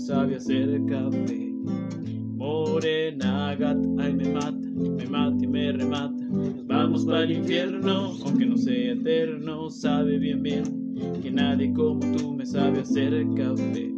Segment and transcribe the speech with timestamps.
[0.00, 1.52] sabe hacer café.
[2.36, 6.24] Morena gata, ay me mata, me mata y me remata.
[6.66, 12.32] Vamos para el infierno, aunque no sea eterno, sabe bien bien que nadie como tú
[12.32, 13.92] me sabe hacer café.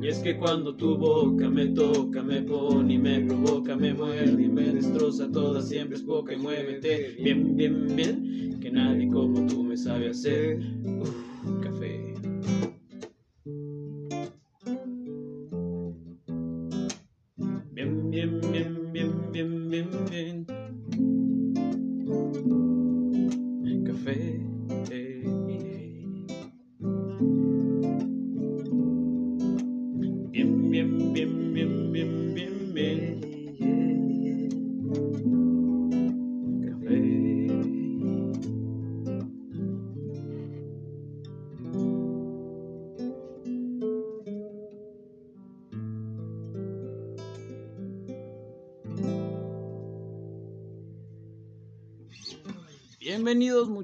[0.00, 4.42] Y es que cuando tu boca me toca, me pone y me provoca, me muerde
[4.42, 9.46] y me destroza, toda siempre es poca y muévete bien, bien, bien, que nadie como
[9.46, 11.29] tú me sabe hacer uf,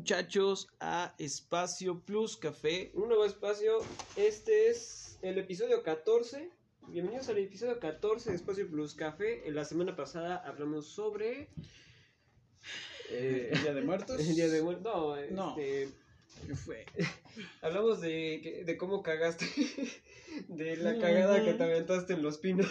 [0.07, 2.93] muchachos a Espacio Plus Café.
[2.95, 3.79] Un nuevo espacio.
[4.15, 6.49] Este es el episodio 14.
[6.87, 9.49] Bienvenidos al episodio 14 de Espacio Plus Café.
[9.49, 11.49] En la semana pasada hablamos sobre.
[13.11, 14.21] eh, ¿El Día de Muertos?
[14.21, 14.85] el día de muertos.
[14.85, 15.57] No, No.
[15.59, 15.93] este,
[16.47, 16.87] ¿Qué fue?
[17.61, 19.45] hablamos de, de cómo cagaste.
[20.47, 22.69] de la cagada que te aventaste en los pinos.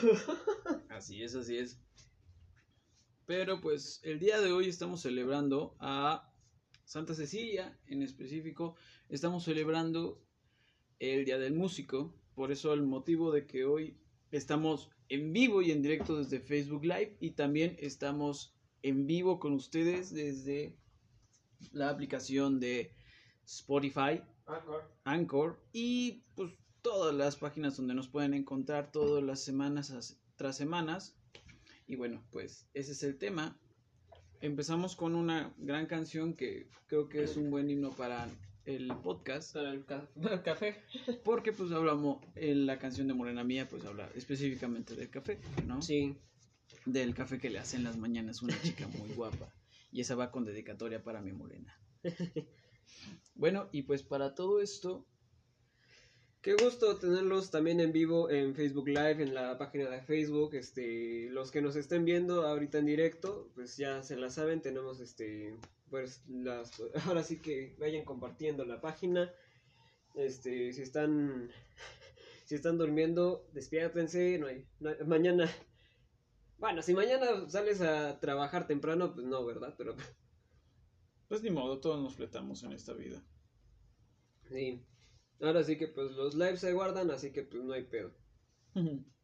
[0.88, 1.82] Así es, así es.
[3.26, 6.32] Pero pues el día de hoy estamos celebrando a
[6.86, 8.76] Santa Cecilia, en específico,
[9.10, 10.22] estamos celebrando
[11.00, 12.14] el Día del Músico.
[12.36, 13.98] Por eso el motivo de que hoy
[14.32, 19.54] estamos en vivo y en directo desde Facebook Live y también estamos en vivo con
[19.54, 20.78] ustedes desde
[21.72, 22.92] la aplicación de
[23.46, 24.22] Spotify
[25.06, 30.56] Anchor y pues todas las páginas donde nos pueden encontrar todas las semanas as- tras
[30.56, 31.18] semanas.
[31.88, 33.60] Y bueno, pues ese es el tema.
[34.46, 38.30] Empezamos con una gran canción que creo que es un buen himno para
[38.66, 40.08] el podcast, Para el ca-
[40.44, 40.84] café.
[41.24, 45.82] porque pues hablamos en la canción de Morena Mía, pues habla específicamente del café, ¿no?
[45.82, 46.16] Sí.
[46.86, 49.52] Del café que le hace en las mañanas una chica muy guapa.
[49.92, 51.76] Y esa va con dedicatoria para mi morena.
[53.38, 55.06] Bueno, y pues para todo esto,
[56.46, 60.54] Qué gusto tenerlos también en vivo en Facebook Live, en la página de Facebook.
[60.54, 65.00] Este, los que nos estén viendo ahorita en directo, pues ya se la saben, tenemos
[65.00, 65.58] este,
[65.90, 69.34] pues las, ahora sí que vayan compartiendo la página.
[70.14, 71.50] Este, si están,
[72.46, 75.50] si están durmiendo, despiértense, no hay, no hay- mañana,
[76.60, 79.74] bueno, si mañana sales a trabajar temprano, pues no, ¿verdad?
[79.80, 79.96] Pero
[81.28, 83.24] Pues ni modo, todos nos fletamos en esta vida.
[84.50, 84.86] sí,
[85.42, 88.12] ahora sí que pues los lives se guardan, así que pues no hay pedo.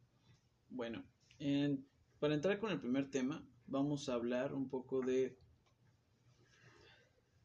[0.70, 1.04] Bueno,
[1.40, 1.86] en-
[2.20, 5.38] para entrar con el primer tema, vamos a hablar un poco de,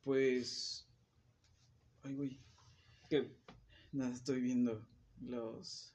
[0.03, 0.87] pues,
[2.03, 2.39] ay, güey,
[3.11, 3.37] ¿Qué?
[3.93, 4.87] nada, estoy viendo
[5.21, 5.95] los,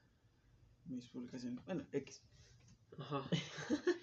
[0.85, 2.21] mis publicaciones, bueno, X.
[2.97, 3.24] Ajá.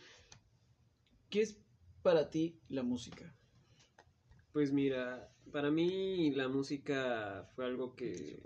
[1.31, 1.59] ¿Qué es
[2.03, 3.38] para ti la música?
[4.59, 8.43] Pues mira, para mí la música fue algo que,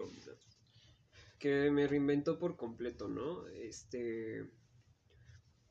[1.39, 3.49] que me reinventó por completo, ¿no?
[3.49, 4.45] Este,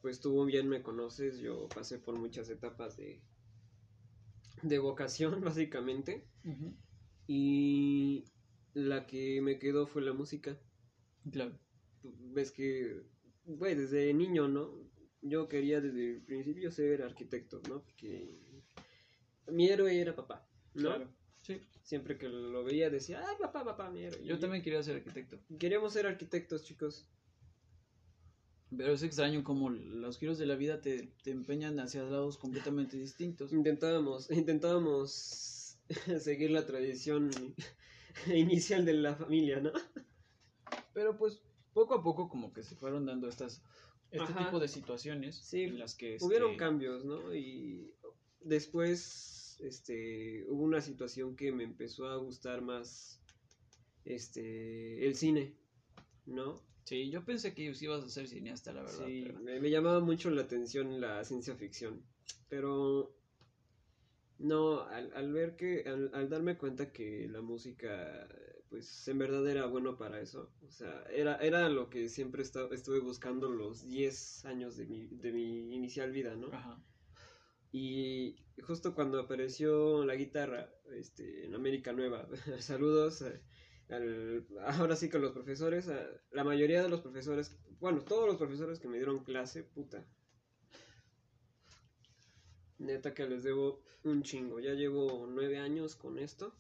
[0.01, 3.21] pues tú bien me conoces, yo pasé por muchas etapas de,
[4.63, 6.25] de vocación, básicamente,
[7.27, 8.23] y
[8.73, 10.59] la que me quedó fue la música.
[11.31, 11.55] Claro.
[12.01, 13.03] Ves que,
[13.45, 14.71] güey, desde niño, ¿no?
[15.21, 17.83] Yo quería desde el principio ser arquitecto, ¿no?
[17.83, 18.50] Porque
[19.47, 20.81] mi héroe era papá, ¿no?
[20.81, 21.07] Claro.
[21.41, 21.59] Sí.
[21.83, 24.23] Siempre que lo veía decía, ay, papá, papá, mi héroe.
[24.23, 25.39] Yo también quería ser arquitecto.
[25.59, 27.07] Queríamos ser arquitectos, chicos.
[28.75, 32.95] Pero es extraño como los giros de la vida te, te empeñan hacia lados completamente
[32.95, 33.51] distintos.
[33.51, 35.77] Intentábamos, intentábamos
[36.19, 37.31] seguir la tradición
[38.27, 39.71] inicial de la familia, ¿no?
[40.94, 41.41] Pero pues
[41.73, 43.61] poco a poco como que se fueron dando estas
[44.11, 44.45] este Ajá.
[44.45, 47.33] tipo de situaciones Sí, en las que Hubieron este, cambios, ¿no?
[47.33, 47.94] Y
[48.43, 53.19] después, este, hubo una situación que me empezó a gustar más,
[54.05, 55.55] este, el cine,
[56.25, 56.61] ¿no?
[56.85, 59.05] Sí, yo pensé que ibas a ser cineasta, la verdad.
[59.05, 62.03] Sí, pero- me, me llamaba mucho la atención la ciencia ficción,
[62.49, 63.15] pero
[64.39, 68.27] no, al, al ver que, al, al darme cuenta que la música,
[68.69, 72.67] pues en verdad era bueno para eso, o sea, era, era lo que siempre esta-
[72.71, 76.47] estuve buscando los 10 años de mi, de mi inicial vida, ¿no?
[76.47, 76.83] Ajá.
[77.71, 82.27] Y justo cuando apareció la guitarra este, en América Nueva,
[82.59, 83.23] saludos
[83.89, 88.38] al- ahora sí con los profesores, a- la mayoría de los profesores, bueno, todos los
[88.38, 90.06] profesores que me dieron clase, puta.
[92.85, 93.68] Neta que les debo
[94.03, 94.59] un chingo.
[94.59, 96.53] Ya llevo nueve años con esto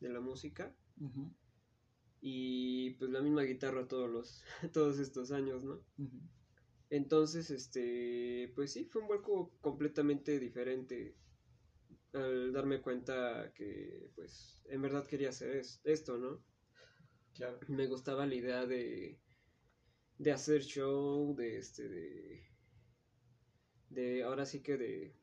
[0.00, 0.76] de la música
[2.20, 4.42] y pues la misma guitarra todos los
[4.72, 5.80] todos estos años, ¿no?
[6.90, 11.16] Entonces, este, pues sí, fue un vuelco completamente diferente
[12.12, 16.42] al darme cuenta que, pues, en verdad quería hacer es- esto, ¿no?
[17.34, 17.58] Claro.
[17.68, 19.20] Me gustaba la idea de,
[20.18, 22.42] de hacer show, de, este, de,
[23.88, 25.16] de, ahora sí que de,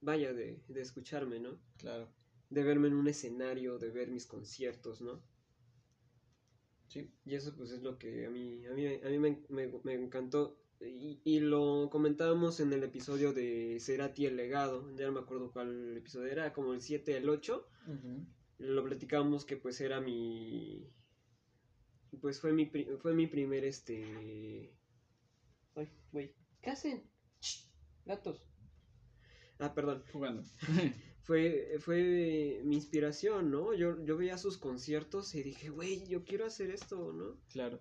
[0.00, 1.60] vaya, de, de escucharme, ¿no?
[1.78, 2.08] Claro.
[2.50, 5.22] De verme en un escenario, de ver mis conciertos, ¿no?
[6.86, 7.10] Sí.
[7.24, 9.94] Y eso pues es lo que a mí, a mí, a mí me, me- me
[9.94, 10.61] encantó.
[10.84, 15.52] Y, y lo comentábamos en el episodio de Cerati el legado, ya no me acuerdo
[15.52, 17.68] cuál episodio era, como el 7, el 8.
[17.86, 18.26] Ujú.
[18.58, 20.88] Lo platicábamos que pues era mi...
[22.20, 22.70] Pues fue mi,
[23.00, 24.74] fue mi primer este...
[25.74, 26.34] Ay, güey.
[26.60, 27.02] ¿Qué hacen?
[27.40, 27.66] Shh,
[28.04, 28.44] gatos.
[29.58, 30.04] Ah, perdón.
[30.12, 30.42] Jugando.
[31.22, 33.74] Fue, fue mi inspiración, ¿no?
[33.74, 37.38] Yo, yo veía sus conciertos y dije, güey, yo quiero hacer esto, ¿no?
[37.48, 37.78] claro.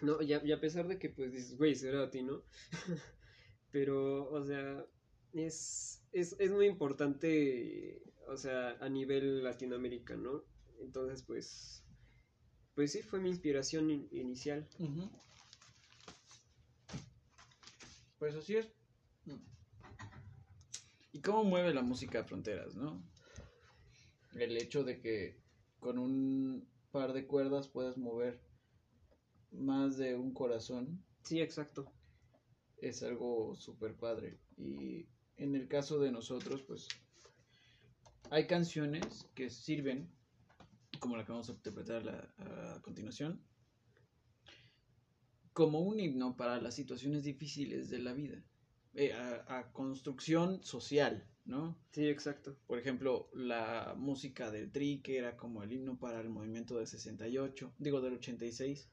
[0.00, 2.42] No, y a, a pesar de que, pues, dices, güey, será a ti, ¿no?
[3.72, 4.84] Pero, o sea,
[5.32, 10.44] es, es, es muy importante, o sea, a nivel Latinoamérica, ¿no?
[10.80, 11.82] Entonces, pues,
[12.74, 14.68] pues sí, fue mi inspiración in- inicial.
[18.18, 18.68] Pues así es.
[21.12, 23.02] ¿Y cómo mueve la música fronteras, no?
[24.34, 25.40] El hecho de que
[25.80, 28.40] con un par de cuerdas puedas mover
[29.52, 31.84] más de un corazón Sí, exacto.
[32.78, 34.38] es algo súper padre.
[34.56, 36.88] Y en el caso de nosotros, pues
[38.30, 40.08] hay canciones que sirven,
[41.00, 43.42] como la que vamos a interpretar la- a continuación,
[45.52, 48.42] como un himno para las situaciones difíciles de la vida,
[48.94, 51.76] eh, a, a construcción social, ¿no?
[51.92, 52.56] Sí, exacto.
[52.66, 56.86] Por ejemplo, la música del Tri, que era como el himno para el movimiento del
[56.86, 58.88] 68, digo del 86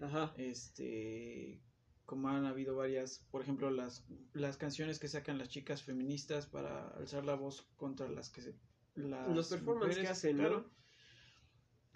[0.00, 0.32] Ajá.
[0.36, 1.60] este
[2.06, 6.88] como han habido varias por ejemplo las las canciones que sacan las chicas feministas para
[6.88, 8.54] alzar la voz contra las que se
[8.96, 10.64] las Los performances que hacen, ¿no?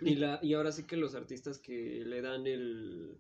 [0.01, 3.17] Y, la, y ahora sí que los artistas que le dan el...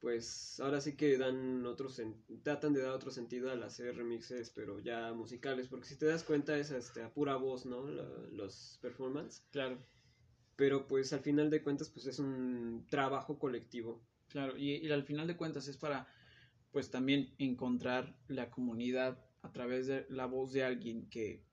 [0.00, 4.50] Pues ahora sí que dan otro sen- tratan de dar otro sentido al hacer remixes,
[4.50, 7.88] pero ya musicales, porque si te das cuenta es este, a pura voz, ¿no?
[7.88, 9.42] La- los performances.
[9.50, 9.78] Claro,
[10.56, 14.02] Pero pues al final de cuentas pues es un trabajo colectivo.
[14.28, 14.56] claro.
[14.56, 16.08] Y, y al final de cuentas es para,
[16.72, 21.44] pues también encontrar la comunidad a través de la voz de alguien que,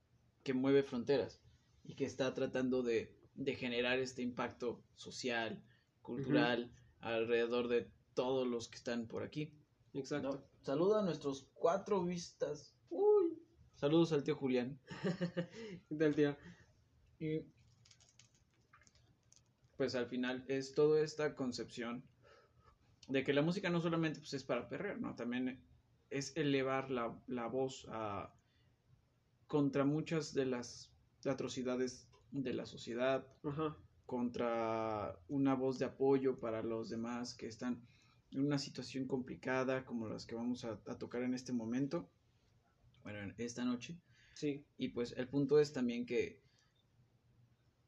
[0.43, 1.41] que mueve fronteras
[1.83, 5.63] y que está tratando de, de generar este impacto social,
[6.01, 9.53] cultural, alrededor de todos los que están por aquí.
[9.93, 10.29] Exacto.
[10.29, 10.43] ¿no?
[10.61, 12.75] Saluda a nuestros cuatro vistas.
[12.89, 13.37] Uy.
[13.75, 14.79] Saludos al tío Julián.
[15.89, 16.37] ¿Qué tal, tío?
[17.19, 17.41] Y
[19.77, 22.03] pues al final es toda esta concepción
[23.07, 25.15] de que la música no solamente pues, es para perrear, ¿no?
[25.15, 25.61] También
[26.09, 28.33] es elevar la, la voz a,
[29.47, 30.91] contra muchas de las
[31.25, 33.77] atrocidades de la sociedad, Ajá.
[34.05, 37.85] contra una voz de apoyo para los demás que están
[38.31, 42.09] en una situación complicada como las que vamos a, a tocar en este momento,
[43.03, 43.99] bueno, en esta noche.
[44.35, 44.65] Sí.
[44.77, 46.41] Y pues el punto es también que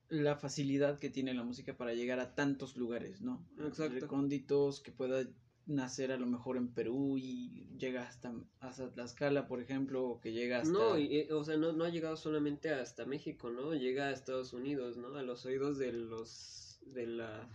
[0.10, 3.46] la facilidad que tiene la música para llegar a tantos lugares, ¿no?
[3.60, 4.00] Exacto.
[4.00, 5.28] Recónditos, que pueda
[5.68, 10.32] nacer a lo mejor en Perú y llega hasta, hasta Tlaxcala, por ejemplo, o que
[10.32, 10.72] llega hasta...
[10.72, 13.74] No, y, eh, o sea, no, no ha llegado solamente hasta México, ¿no?
[13.74, 15.16] Llega a Estados Unidos, ¿no?
[15.16, 17.50] A los oídos de los, de la,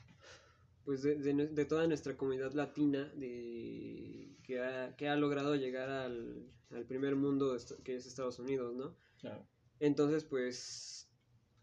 [0.85, 5.89] pues de, de, de toda nuestra comunidad latina, de, que, ha, que ha logrado llegar
[5.89, 8.97] al, al primer mundo, que es Estados Unidos, ¿no?
[9.21, 9.47] Claro.
[9.79, 11.00] Entonces, pues,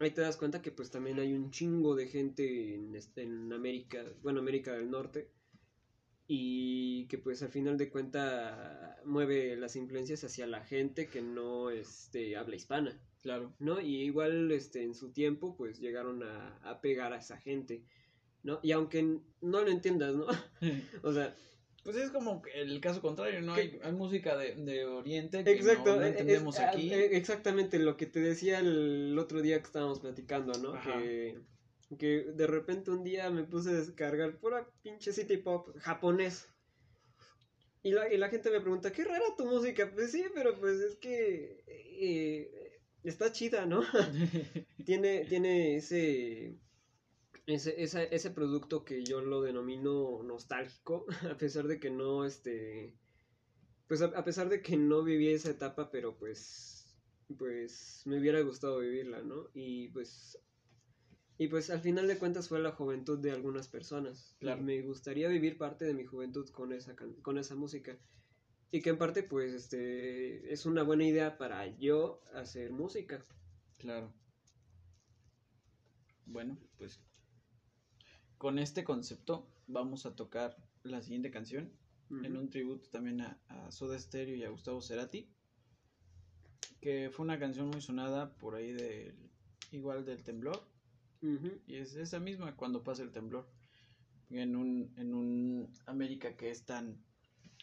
[0.00, 3.52] ahí te das cuenta que pues también hay un chingo de gente en, este- en
[3.52, 5.30] América, bueno, América del Norte,
[6.26, 11.70] y que pues al final de cuenta mueve las influencias hacia la gente que no
[11.70, 13.52] este, habla hispana, Claro.
[13.58, 13.80] ¿no?
[13.80, 17.82] Y igual este, en su tiempo pues llegaron a, a pegar a esa gente,
[18.42, 18.60] ¿no?
[18.62, 20.26] Y aunque no lo entiendas, ¿no?
[21.02, 21.34] o sea,
[21.88, 23.54] Pues es como el caso contrario, ¿no?
[23.54, 26.92] Hay, hay música de, de Oriente que Exacto, no, no eh, entendemos es- aquí.
[26.92, 30.74] eh, exactamente lo que te decía el otro día que estábamos platicando, ¿no?
[30.74, 30.98] Ajá.
[30.98, 31.38] Que,
[31.98, 36.46] que de repente un día me puse a descargar pura pinche city pop japonés.
[37.82, 39.90] Y la, y la gente me pregunta, qué rara tu música.
[39.94, 42.50] Pues sí, pero pues es que eh,
[43.02, 43.80] está chida, ¿no?
[44.84, 46.58] tiene, tiene ese,
[47.48, 53.00] ese, esa- ese producto que yo lo denomino nostálgico, a pesar de que no, este,
[53.88, 56.98] pues a, a pesar de que no viví esa etapa, pero pues,
[57.38, 59.50] pues me hubiera gustado vivirla, ¿no?
[59.54, 60.38] Y pues,
[61.38, 64.36] y pues al final de cuentas fue la juventud de algunas personas.
[64.40, 64.62] Claro.
[64.62, 67.98] me gustaría vivir parte de mi juventud con esa, con esa música.
[68.70, 73.24] Y que en parte, pues, este, es una buena idea para yo hacer música.
[73.78, 74.12] Claro.
[76.26, 77.07] Bueno, pues
[78.38, 81.70] con este concepto vamos a tocar la siguiente canción
[82.10, 85.28] en un tributo también a, a Soda Stereo y a Gustavo Cerati,
[86.80, 89.14] que fue una canción muy sonada por ahí del
[89.72, 90.58] igual del temblor
[91.66, 93.46] y es esa misma cuando pasa el temblor
[94.30, 97.04] en un en un América que es tan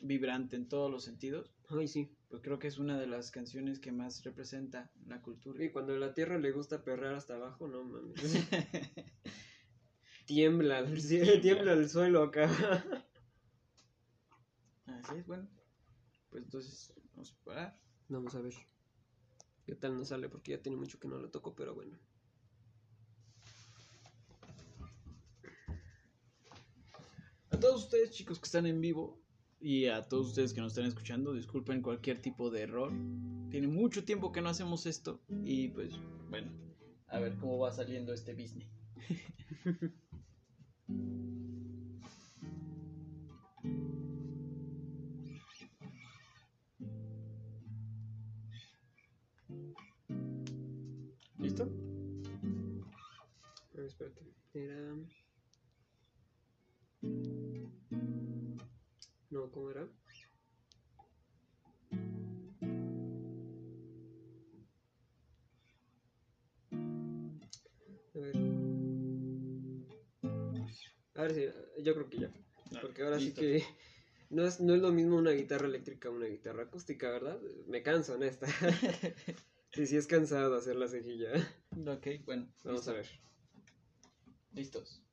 [0.01, 2.09] vibrante en todos los sentidos, Ay, sí.
[2.27, 5.63] pues creo que es una de las canciones que más representa la cultura.
[5.63, 8.13] Y cuando a la tierra le gusta perrar hasta abajo, no mames.
[10.25, 12.49] tiembla, el cielo, tiembla el suelo acá.
[14.85, 15.47] Así es, bueno.
[16.29, 17.79] Pues entonces vamos a parar.
[18.09, 18.53] Vamos a ver.
[19.65, 20.29] ¿Qué tal nos sale?
[20.29, 21.97] Porque ya tiene mucho que no lo toco, pero bueno.
[27.49, 29.17] A todos ustedes, chicos, que están en vivo
[29.59, 32.91] y a todos ustedes que nos están escuchando, disculpen cualquier tipo de error.
[33.49, 35.93] Tiene mucho tiempo que no hacemos esto y pues,
[36.29, 36.51] bueno,
[37.07, 38.67] a ver cómo va saliendo este business.
[51.39, 51.63] ¿Listo?
[53.73, 54.21] A ver, espérate.
[54.53, 54.95] Era.
[59.31, 59.87] No, ¿cómo era?
[71.15, 71.81] A ver si.
[71.83, 72.31] Yo creo que ya.
[72.81, 73.41] Porque ahora Listo.
[73.41, 73.63] sí que.
[74.29, 77.39] No es, no es lo mismo una guitarra eléctrica a una guitarra acústica, ¿verdad?
[77.67, 78.47] Me canso, honesta.
[79.71, 81.31] sí, sí es cansado hacer la cejilla.
[81.87, 82.51] Ok, bueno.
[82.63, 82.91] Vamos listo.
[82.91, 83.07] a ver.
[84.53, 85.04] Listos.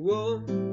[0.00, 0.69] Whoa.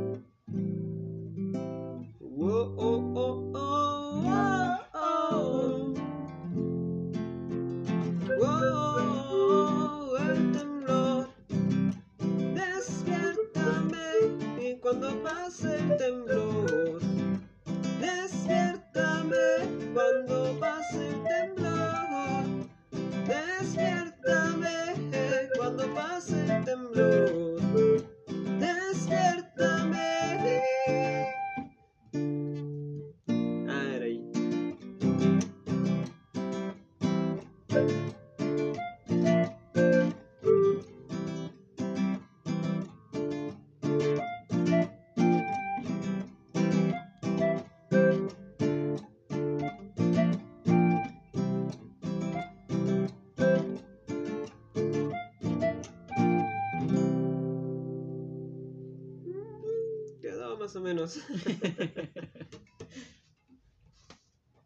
[60.87, 61.19] Menos.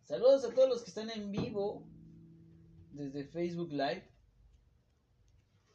[0.04, 1.84] Saludos a todos los que están en vivo
[2.92, 4.08] desde Facebook Live.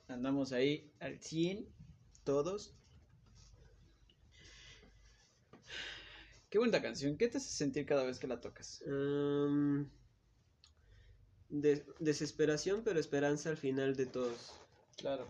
[0.07, 1.69] Andamos ahí al 100,
[2.23, 2.77] todos.
[6.49, 7.19] Qué bonita canción.
[7.19, 8.85] ¿Qué te hace sentir cada vez que la tocas?
[11.49, 14.53] Desesperación, pero esperanza al final de todos.
[14.97, 15.27] Claro.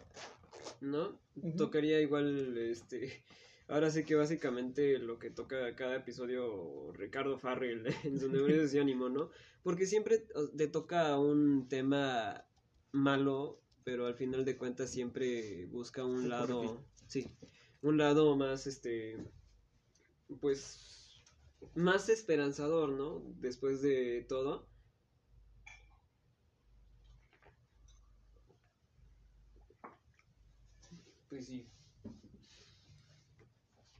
[0.82, 1.18] ¿No?
[1.56, 3.24] Tocaría igual, este...
[3.68, 9.08] Ahora sí que básicamente lo que toca cada episodio Ricardo Farrell en su negocio ánimo,
[9.08, 9.30] ¿no?
[9.62, 10.24] Porque siempre
[10.56, 12.46] te toca un tema
[12.92, 17.28] malo, pero al final de cuentas siempre busca un lado, sí,
[17.82, 19.16] un lado más, este,
[20.40, 21.22] pues,
[21.74, 23.20] más esperanzador, ¿no?
[23.40, 24.68] Después de todo.
[31.28, 31.68] Pues sí.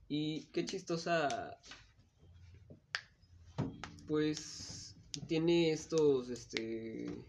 [0.09, 1.59] Y qué chistosa.
[4.07, 4.95] Pues
[5.27, 7.25] tiene estos, este.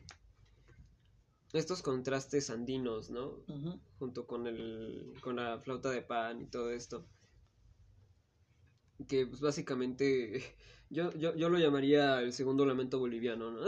[1.53, 3.39] Estos contrastes andinos, ¿no?
[3.99, 5.13] Junto con el.
[5.21, 7.07] con la flauta de pan y todo esto.
[9.07, 10.43] Que pues básicamente.
[10.89, 13.59] Yo, yo, yo lo llamaría el segundo lamento boliviano, ¿no?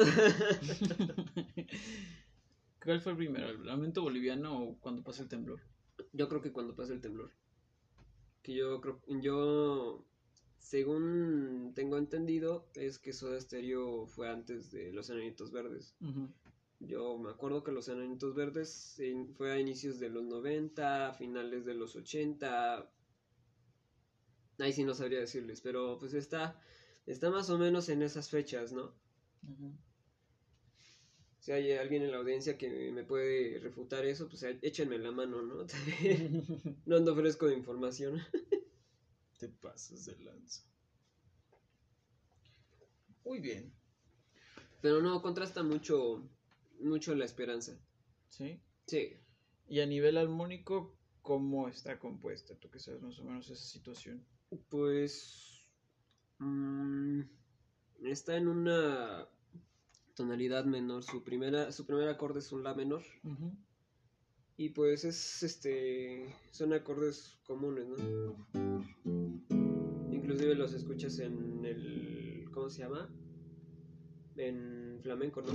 [2.81, 3.49] ¿Cuál fue el primero?
[3.49, 5.59] ¿El lamento boliviano o cuando pasa el temblor?
[6.13, 7.33] Yo creo que cuando pasa el temblor.
[8.49, 10.07] Que yo creo, yo,
[10.57, 15.95] según tengo entendido, es que Soda Stereo fue antes de Los Enanitos Verdes.
[16.79, 18.99] Yo me acuerdo que Los Enanitos Verdes
[19.37, 22.91] fue a inicios de los 90, a finales de los 80.
[24.57, 26.59] Ahí sí no sabría decirles, pero pues está,
[27.05, 28.95] está más o menos en esas fechas, ¿no?
[29.43, 29.77] Ujú.
[31.39, 35.41] Si hay alguien en la audiencia que me puede refutar eso, pues échenme la mano,
[35.41, 35.65] ¿no?
[36.85, 38.21] no ando fresco de información.
[39.39, 40.63] Te pasas de lanza.
[43.23, 43.73] Muy bien.
[44.81, 46.29] Pero no, contrasta mucho,
[46.79, 47.79] mucho la esperanza.
[48.27, 48.61] ¿Sí?
[48.85, 49.17] Sí.
[49.67, 52.55] Y a nivel armónico, ¿cómo está compuesta?
[52.55, 54.25] Tú que sabes más o menos esa situación.
[54.67, 55.65] Pues
[56.39, 57.21] mm,
[58.03, 59.29] está en una
[60.19, 61.01] tonalidad menor.
[61.01, 63.03] Su primera, su primer acorde es un la menor.
[64.57, 68.35] Y pues es este son acordes comunes, ¿no?
[70.11, 73.09] Inclusive los escuchas en el ¿cómo se llama?
[74.35, 75.53] En flamenco, ¿no?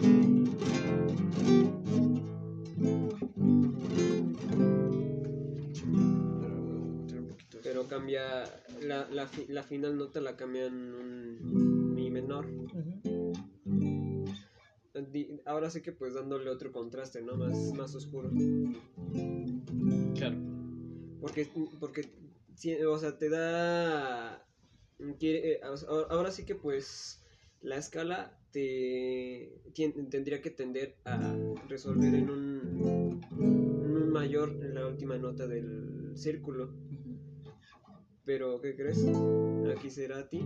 [7.62, 8.44] Pero cambia
[8.80, 12.46] la, la, la final nota la cambian un mi menor.
[15.44, 17.36] Ahora sí que pues dándole otro contraste, ¿no?
[17.36, 18.30] Más, más oscuro.
[20.14, 20.36] Claro.
[21.20, 21.48] Porque,
[21.80, 22.08] porque,
[22.86, 24.46] o sea, te da...
[25.20, 27.24] Eh, ahora sí que pues
[27.60, 29.60] la escala te
[30.10, 31.34] tendría que tender a
[31.68, 36.72] resolver en un, en un mayor en la última nota del círculo.
[38.24, 39.04] Pero, ¿qué crees?
[39.76, 40.40] Aquí será a ti.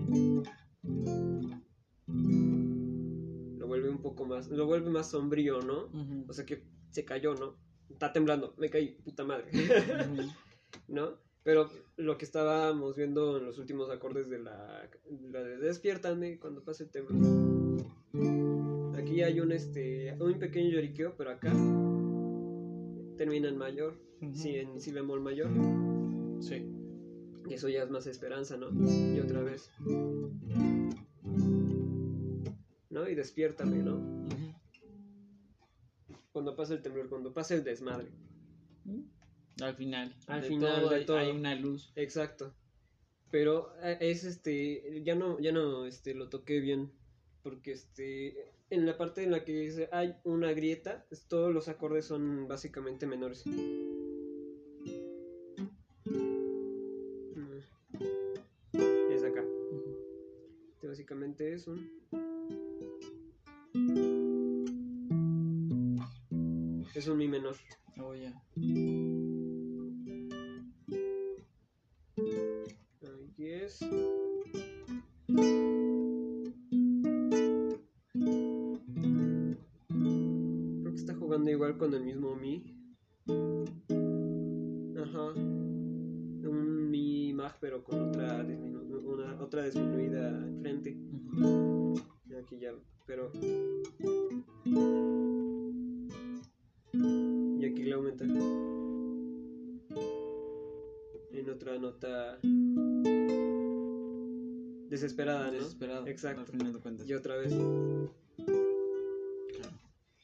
[3.68, 5.90] Vuelve un poco más, lo vuelve más sombrío, ¿no?
[6.26, 7.56] O sea que se cayó, ¿no?
[7.90, 9.50] Está temblando, me caí, puta madre.
[10.88, 11.18] ¿No?
[11.42, 14.88] Pero lo que estábamos viendo en los últimos acordes de la,
[15.30, 17.86] la de Despiértame cuando pase el temblor.
[18.98, 21.52] Aquí hay un este un pequeño lloriqueo, pero acá
[23.16, 23.98] termina en mayor,
[24.32, 25.48] sí, en si bemol mayor.
[26.40, 26.66] Sí.
[27.48, 28.68] Y eso ya es más esperanza, ¿no?
[28.86, 29.70] Y otra vez.
[33.08, 34.28] Y despiértame, ¿no?
[36.32, 38.08] Cuando pasa el temblor, cuando pasa el desmadre.
[39.60, 40.14] Al final.
[40.26, 41.18] Al final de todo.
[41.18, 41.92] Hay una luz.
[41.96, 42.54] Exacto.
[43.30, 46.92] Pero eh, es este, ya no, ya no, este, lo toqué bien.
[47.42, 52.04] Porque este, en la parte en la que dice hay una grieta, todos los acordes
[52.04, 53.44] son básicamente menores.
[60.88, 62.27] básicamente es un...
[66.98, 67.54] Es un mi menor.
[68.00, 68.12] Oh.
[68.12, 69.17] Aquí
[101.32, 102.38] En otra nota.
[104.88, 105.52] Desesperada, ¿no?
[105.52, 106.08] Desesperada.
[106.08, 106.52] Exacto.
[106.52, 107.52] de Y otra vez.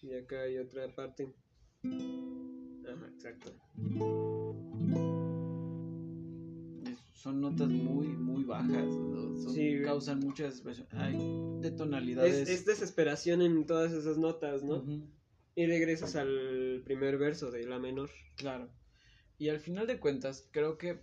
[0.02, 1.34] Y acá hay otra parte.
[1.82, 3.52] Ajá, exacto
[7.24, 8.84] son notas muy, muy bajas,
[9.82, 11.16] causan muchas hay
[11.62, 12.46] de tonalidades.
[12.50, 14.84] Es, desesperación en todas esas notas, ¿no?
[15.56, 16.28] Y regresas al
[16.84, 18.10] primer verso de la menor.
[18.36, 18.70] Claro.
[19.38, 21.00] Y al final de cuentas, creo que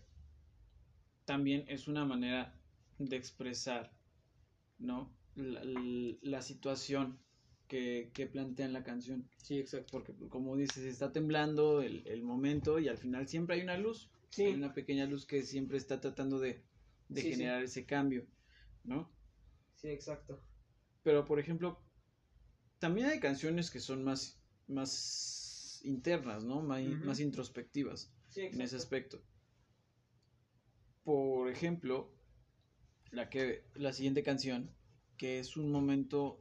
[1.26, 2.56] también es una manera
[2.98, 3.92] de expresar,
[4.80, 5.14] ¿no?
[5.36, 7.20] La, situación
[7.68, 9.30] que, que, plantea en la canción.
[9.38, 9.92] Sí, exacto.
[9.92, 14.10] Porque, como dices, está temblando el, el momento y al final siempre hay una luz.
[14.38, 16.64] Hay una pequeña luz que siempre está tratando de,
[17.14, 18.26] generar ese cambio,
[18.84, 19.12] ¿no?
[19.76, 20.42] Sí, exacto.
[21.04, 21.82] Pero, por ejemplo,
[22.80, 25.41] también hay canciones que son más, más
[25.84, 26.62] internas, ¿no?
[26.62, 29.22] Más, introspectivas en ese aspecto.
[31.04, 32.12] Por ejemplo,
[33.12, 34.70] la, que, la siguiente canción,
[35.18, 36.40] que es un momento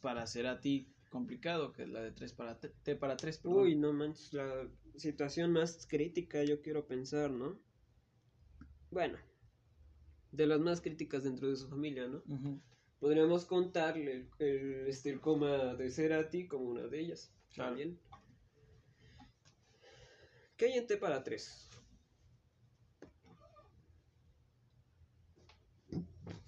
[0.00, 3.40] para hacer a ti complicado, que es la de 3 para T para 3.
[3.44, 7.58] Uy, no manches, la situación más crítica yo quiero pensar, ¿no?
[8.90, 9.18] Bueno,
[10.32, 12.22] de las más críticas dentro de su familia, ¿no?
[12.98, 17.32] Podríamos contarle el, este, el coma de Cerati como una de ellas.
[17.54, 17.98] También.
[20.56, 21.68] ¿Qué hay en T para 3?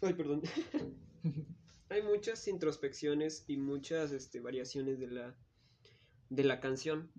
[0.02, 0.42] Ay, perdón.
[1.88, 5.36] hay muchas introspecciones y muchas este, variaciones de la,
[6.30, 7.10] de la canción.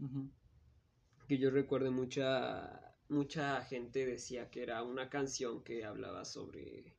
[1.27, 6.95] Que yo recuerdo mucha, mucha gente decía que era una canción que hablaba sobre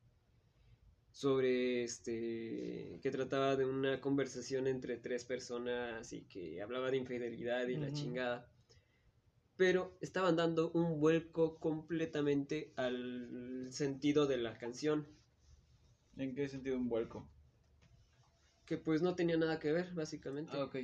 [1.11, 7.67] sobre este que trataba de una conversación entre tres personas y que hablaba de infidelidad
[7.67, 8.47] y la chingada
[9.59, 15.05] pero estaban dando un vuelco completamente al sentido de la canción,
[16.15, 17.27] ¿En qué sentido un vuelco?
[18.65, 20.53] que pues no tenía nada que ver, básicamente.
[20.55, 20.77] Ah, ok.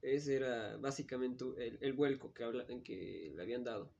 [0.00, 3.90] Ese era básicamente el, el vuelco que, habla, que le habían dado.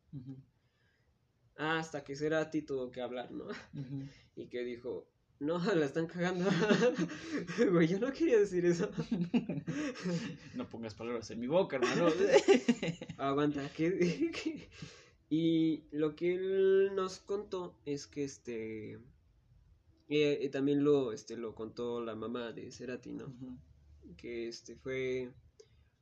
[1.56, 3.46] hasta que Cerati tuvo que hablar, ¿no?
[4.36, 5.08] Y que dijo,
[5.44, 6.48] no, la están cagando.
[7.72, 8.90] Güey, yo no quería decir eso.
[10.54, 12.08] No pongas palabras en mi boca, hermano.
[13.18, 14.30] Aguanta, ¿qué?
[14.32, 14.68] qué?
[15.28, 18.92] Y lo que él nos contó es que este...
[18.94, 19.00] eh,
[20.08, 23.34] eh, también lo, este, lo contó la mamá de Cerati, ¿no?
[24.16, 25.32] Que este fue,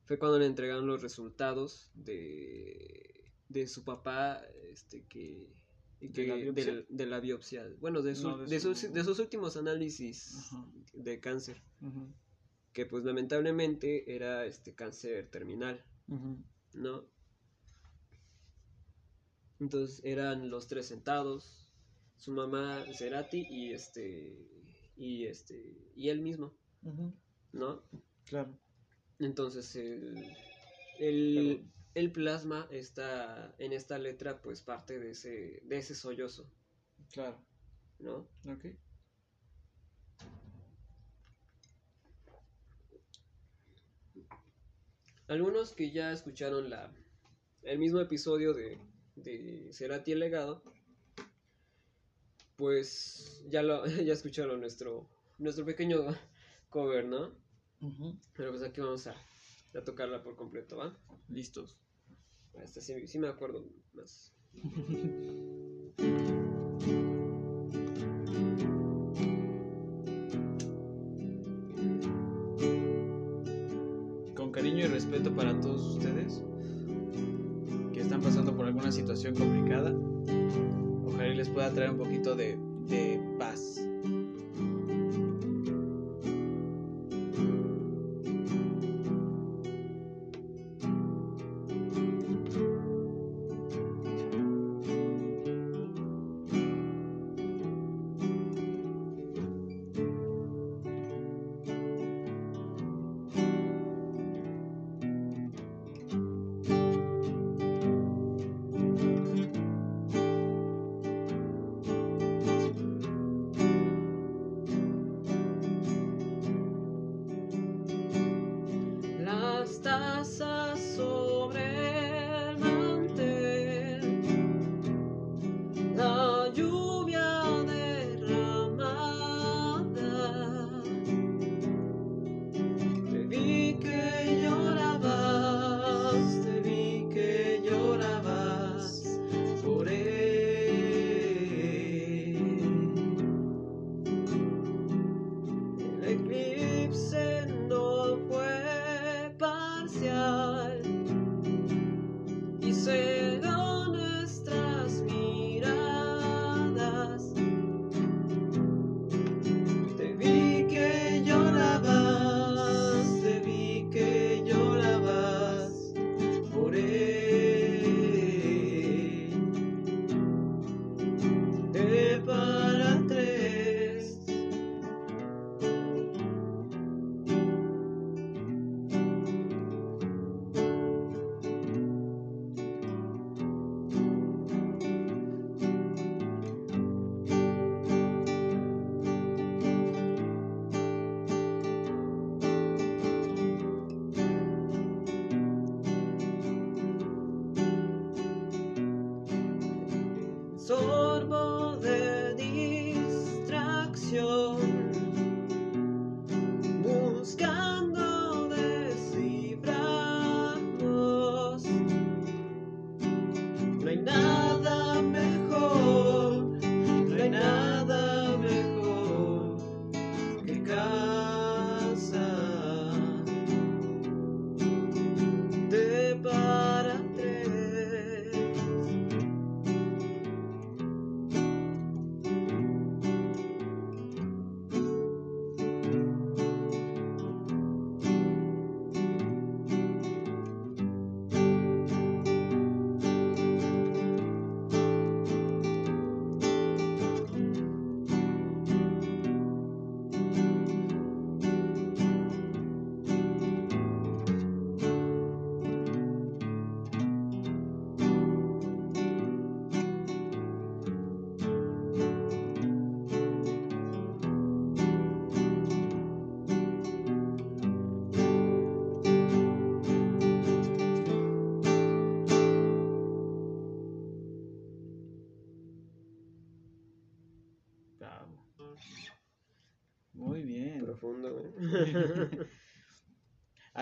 [0.05, 5.53] fue cuando le entregaron los resultados de, de su papá, este, que...
[6.07, 6.65] ¿De que- la biopsia?
[6.65, 7.69] del- de la biopsia.
[7.79, 10.49] Bueno, de, su- No, de de su- sus, de sus últimos análisis
[10.93, 11.61] de cáncer.
[12.73, 15.83] Que pues lamentablemente era este cáncer terminal.
[16.73, 17.05] ¿no?
[19.59, 21.69] Entonces eran los tres sentados,
[22.17, 24.35] su mamá Cerati y este
[24.95, 26.53] y este y él mismo,
[27.53, 27.83] ¿no?
[28.25, 28.57] Claro.
[29.19, 30.15] Entonces el,
[30.99, 36.49] el, el plasma está en esta letra pues parte de ese de ese sollozo,
[37.11, 37.37] Claro.
[37.99, 38.27] ¿no?
[38.47, 38.65] Ok.
[45.27, 46.91] Algunos que ya escucharon la
[47.63, 48.77] el mismo episodio de
[49.15, 50.63] de Cerati el legado
[52.55, 55.99] pues ya lo ya escucharon nuestro nuestro pequeño
[56.69, 57.31] cover, ¿no?
[58.33, 59.15] Pero pues aquí vamos a,
[59.75, 60.97] a tocarla por completo, ¿va?
[61.29, 61.77] Listos.
[62.61, 64.33] Esta sí, sí me acuerdo más.
[74.35, 76.43] Con cariño y respeto para todos ustedes
[77.93, 79.93] que están pasando por alguna situación complicada.
[81.05, 83.87] Ojalá les pueda traer un poquito de, de paz.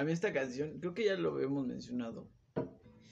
[0.01, 2.27] A mí esta canción, creo que ya lo habíamos mencionado.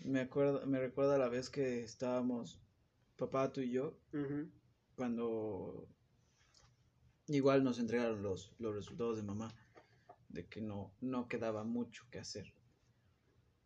[0.03, 2.59] Me acuerdo, me recuerda la vez que estábamos,
[3.15, 3.99] papá, tú y yo,
[4.95, 5.87] cuando
[7.27, 9.53] igual nos entregaron los, los resultados de mamá,
[10.29, 12.55] de que no, no quedaba mucho que hacer.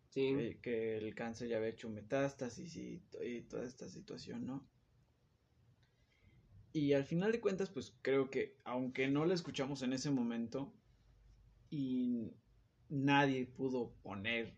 [0.09, 0.35] Sí.
[0.35, 4.67] Que, que el cáncer ya había hecho metástasis y, y toda esta situación, ¿no?
[6.73, 10.73] Y al final de cuentas, pues creo que aunque no la escuchamos en ese momento
[11.69, 12.33] y
[12.93, 14.55] nadie pudo poner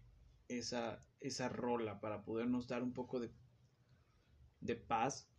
[0.49, 3.31] esa, esa rola para podernos dar un poco de,
[4.61, 5.31] de paz,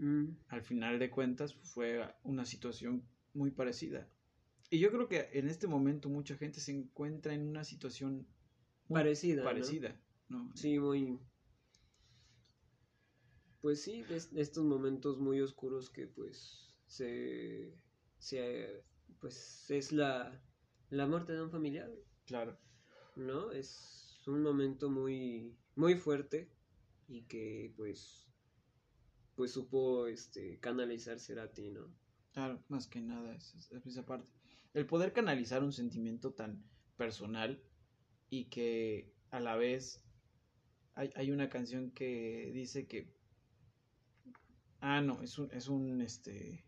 [0.00, 0.36] Mm.
[0.46, 3.02] al final de cuentas fue una situación
[3.34, 4.08] muy parecida.
[4.70, 8.28] Y yo creo que en este momento mucha gente se encuentra en una situación
[8.86, 9.42] muy Parecida.
[9.42, 9.44] ¿no?
[9.44, 10.52] parecida, ¿no?
[10.54, 11.18] Sí, muy.
[13.60, 17.74] Pues sí, es- estos momentos muy oscuros que pues se.
[18.18, 18.84] se
[19.20, 20.40] pues es la.
[20.90, 21.90] la muerte de un familiar,
[22.28, 22.56] Claro.
[23.16, 23.50] ¿no?
[23.52, 25.56] Es un momento muy.
[25.74, 26.48] muy fuerte
[27.08, 28.26] y que pues.
[29.34, 31.86] pues supo este canalizar Cerati, ¿no?
[32.32, 34.28] Claro, más que nada es, es- es esa parte.
[34.74, 36.62] El poder canalizar un sentimiento tan
[36.96, 37.60] personal
[38.30, 40.04] y que a la vez
[40.94, 43.10] hay, hay una canción que dice que
[44.80, 46.64] ah no es un es un este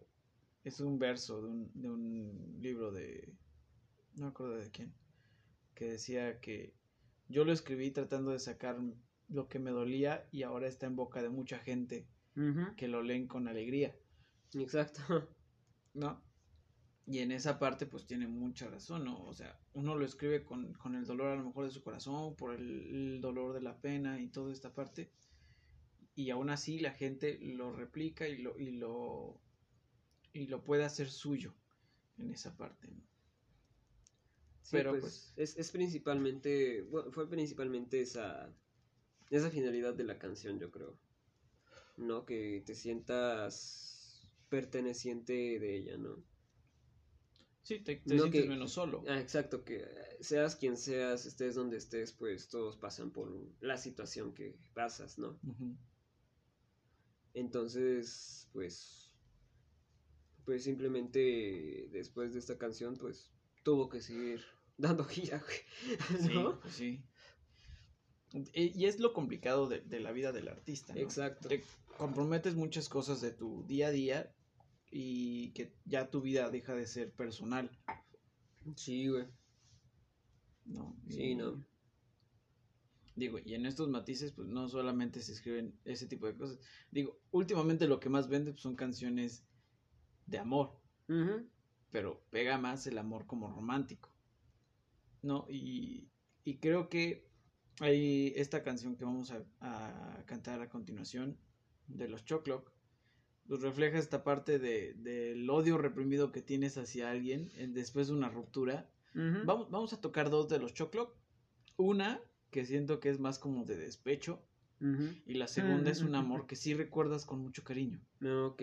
[0.65, 3.35] es un verso de un, de un libro de
[4.15, 4.93] no me acuerdo de quién
[5.81, 6.75] que decía que
[7.27, 8.79] yo lo escribí tratando de sacar
[9.29, 12.07] lo que me dolía y ahora está en boca de mucha gente
[12.77, 13.97] que lo leen con alegría
[14.53, 15.01] Exacto.
[15.95, 16.23] ¿no?
[17.07, 19.25] Y en esa parte pues tiene mucha razón, ¿no?
[19.25, 22.37] O sea, uno lo escribe con, con el dolor a lo mejor de su corazón,
[22.37, 25.11] por el, el dolor de la pena y toda esta parte.
[26.15, 29.41] Y aún así la gente lo replica y lo, y lo,
[30.35, 31.55] y lo puede hacer suyo
[32.19, 33.03] en esa parte, ¿no?
[34.71, 38.55] Sí, Pero, pues, pues- es, es principalmente, bueno, fue principalmente esa,
[39.29, 40.97] esa finalidad de la canción, yo creo,
[41.97, 42.25] ¿no?
[42.25, 46.23] Que te sientas perteneciente de ella, ¿no?
[47.65, 49.03] Sí, te, te No sientes que- menos solo.
[49.09, 49.85] Ah, exacto, que
[50.21, 53.29] seas quien seas, estés donde estés, pues todos pasan por
[53.61, 55.37] la situación que pasas, ¿no?
[57.35, 59.11] Entonces, pues,
[60.45, 63.33] pues simplemente después de esta canción, pues
[63.65, 64.45] tuvo que seguir
[64.81, 66.61] dando gira, güey, Sí, ¿no?
[66.61, 67.03] pues sí.
[68.55, 71.01] Y, y es lo complicado de, de la vida del artista, ¿no?
[71.01, 71.49] Exacto.
[71.49, 71.65] te
[71.99, 74.35] comprometes muchas cosas de tu día a día
[74.91, 77.71] y que ya tu vida deja de ser personal,
[78.77, 79.25] Sí, güey.
[80.67, 80.97] ¿no?
[81.09, 81.65] Sí, Y- no.
[83.17, 86.59] Digo, y en estos matices, pues no solamente se escriben ese tipo de cosas.
[86.91, 89.45] Digo, últimamente lo que más vende pues, son canciones
[90.27, 90.81] de amor,
[91.91, 94.10] pero pega más el amor como romántico,
[95.23, 95.47] ¿no?
[95.49, 96.09] Y,
[96.45, 97.29] y creo que
[97.81, 101.39] hay esta canción que vamos a, a cantar a continuación
[101.89, 102.71] de los Choclock,
[103.49, 108.15] pues refleja esta parte de, del odio reprimido que tienes hacia alguien en- después de
[108.15, 108.91] una ruptura.
[109.45, 111.17] Vamos, vamos a tocar dos de los Choclock.
[111.77, 114.43] Una que siento que es más como de despecho
[115.27, 118.01] y la segunda es un amor que sí recuerdas con mucho cariño.
[118.21, 118.63] No, ok.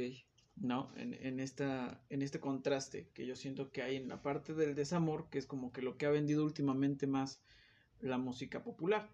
[0.59, 0.91] ¿No?
[0.97, 4.75] En, en, esta, en este contraste que yo siento que hay en la parte del
[4.75, 7.41] desamor, que es como que lo que ha vendido últimamente más
[7.99, 9.13] la música popular.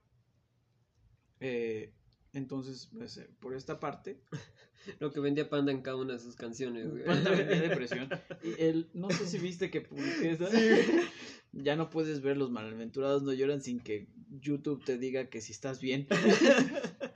[1.39, 1.93] Eh,
[2.33, 4.21] entonces, pues, eh, por esta parte,
[4.99, 7.05] Lo que vendía Panda en cada una de sus canciones, güey.
[7.05, 8.09] Panda vendía depresión.
[8.43, 10.49] Y el, no sé si viste que publiqué esa.
[11.55, 15.51] Ya no puedes ver los malaventurados no lloran sin que YouTube te diga que si
[15.51, 16.07] estás bien.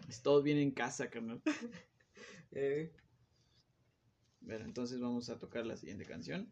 [0.08, 1.42] es todo bien en casa, carnal.
[2.52, 2.94] Eh,
[4.48, 6.50] Bueno, entonces vamos a tocar la siguiente canción.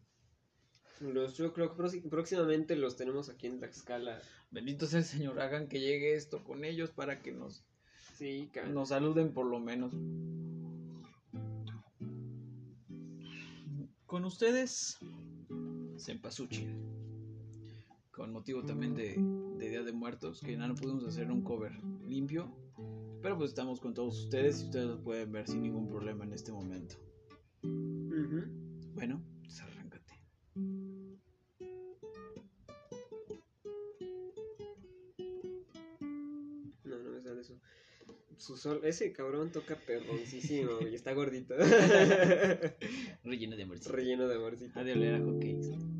[1.00, 4.20] los, yo creo que próxi- próximamente los tenemos aquí en Tlaxcala.
[4.50, 7.64] Bendito sea el Señor, hagan que llegue esto con ellos para que nos,
[8.18, 9.92] Sí, nos saluden por lo menos.
[14.04, 14.98] Con ustedes,
[15.98, 16.68] Cempasúchil.
[18.12, 19.16] Con motivo también de,
[19.58, 21.72] de Día de Muertos, que no pudimos hacer un cover
[22.06, 22.54] limpio.
[23.22, 26.32] Pero pues estamos con todos ustedes y ustedes lo pueden ver sin ningún problema en
[26.34, 26.96] este momento.
[28.96, 30.14] Bueno, pues arráncate.
[36.82, 37.60] No, no me sale eso.
[38.38, 41.54] Su sol, ese cabrón toca perroncísimo, y está gordito.
[43.24, 43.92] Relleno de amorcito.
[43.92, 44.80] Relleno de amorcito.
[44.80, 45.95] Ha de oler a hotcakes.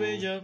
[0.00, 0.39] Bella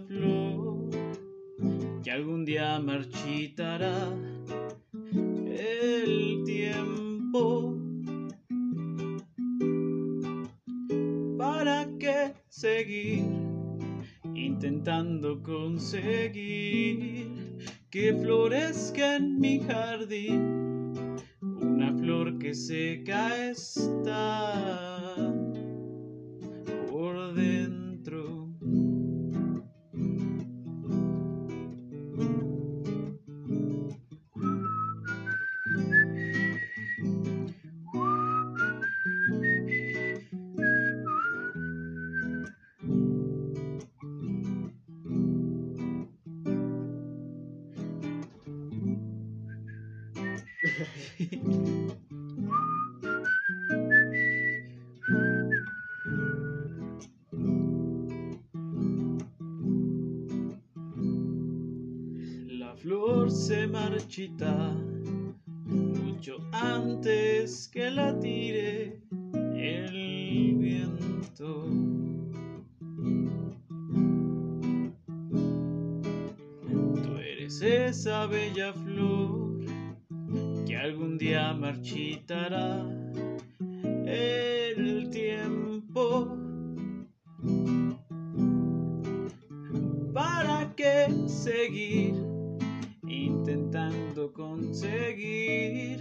[94.33, 96.01] conseguir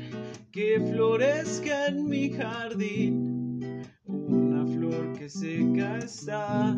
[0.51, 3.83] que florezca en mi jardín?
[4.05, 6.77] Una flor que seca está.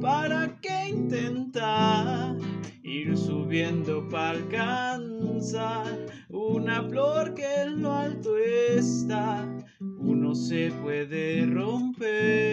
[0.00, 2.36] ¿Para qué intentar
[2.82, 9.48] ir subiendo para alcanzar una flor que en lo alto está?
[9.80, 12.43] Uno se puede romper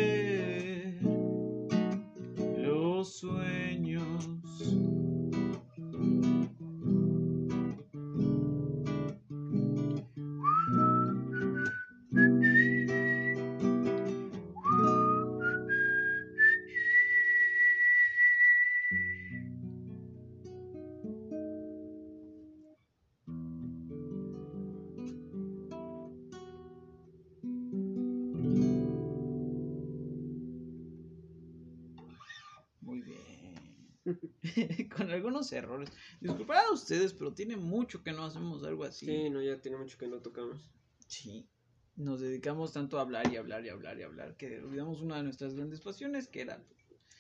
[36.92, 39.06] ustedes, pero tiene mucho que no hacemos algo así.
[39.06, 40.70] Sí, no, ya tiene mucho que no tocamos.
[41.08, 41.48] Sí.
[41.96, 45.24] Nos dedicamos tanto a hablar y hablar y hablar y hablar que olvidamos una de
[45.24, 46.62] nuestras grandes pasiones que era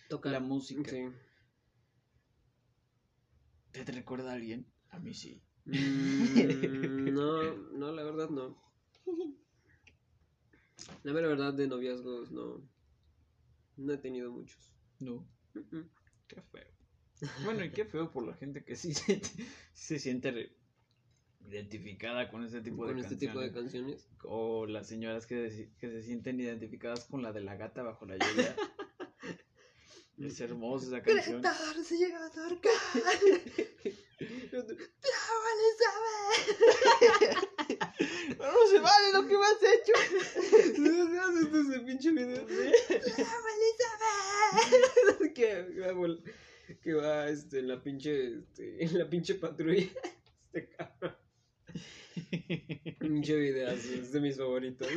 [0.09, 0.29] Toca.
[0.29, 0.91] la música.
[0.91, 1.03] Sí.
[3.71, 4.65] ¿Te, te recuerda a alguien?
[4.89, 5.41] A mí sí.
[5.65, 8.61] Mm, no, no, la verdad no.
[11.03, 12.61] La mera verdad de noviazgos no.
[13.77, 14.73] No he tenido muchos.
[14.99, 15.25] No.
[15.53, 15.89] Mm, mm.
[16.27, 16.80] Qué feo.
[17.43, 19.21] Bueno, y qué feo por la gente que sí se,
[19.73, 20.51] se siente
[21.47, 23.19] identificada con este tipo de Con este canciones.
[23.33, 24.07] tipo de canciones.
[24.23, 28.05] O las señoras que, se- que se sienten identificadas con la de la gata bajo
[28.05, 28.55] la lluvia.
[30.19, 31.41] es hermosa esa canción.
[31.41, 32.71] no se llega a acercar.
[38.37, 39.93] ¡No se vale lo que me has hecho!
[40.79, 42.45] ¿No has visto ese pinche video?
[45.33, 46.21] que, va, vol-
[46.83, 49.87] que va este, en la pinche este, en la pinche patrulla.
[50.53, 51.15] Este cabrón.
[52.99, 54.87] Pinche video, es de mis favoritos.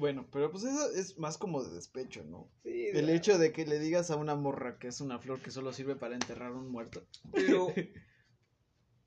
[0.00, 2.50] Bueno, pero pues eso es más como de despecho, ¿no?
[2.62, 5.50] Sí, El hecho de que le digas a una morra que es una flor que
[5.50, 7.66] solo sirve para enterrar a un muerto Pero